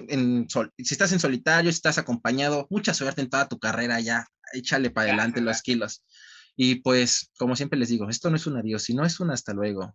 [0.09, 4.27] en si estás en solitario, si estás acompañado, mucha suerte en toda tu carrera ya,
[4.55, 6.03] échale para adelante los kilos.
[6.57, 9.53] Y pues, como siempre les digo, esto no es un adiós, sino es un hasta
[9.53, 9.95] luego.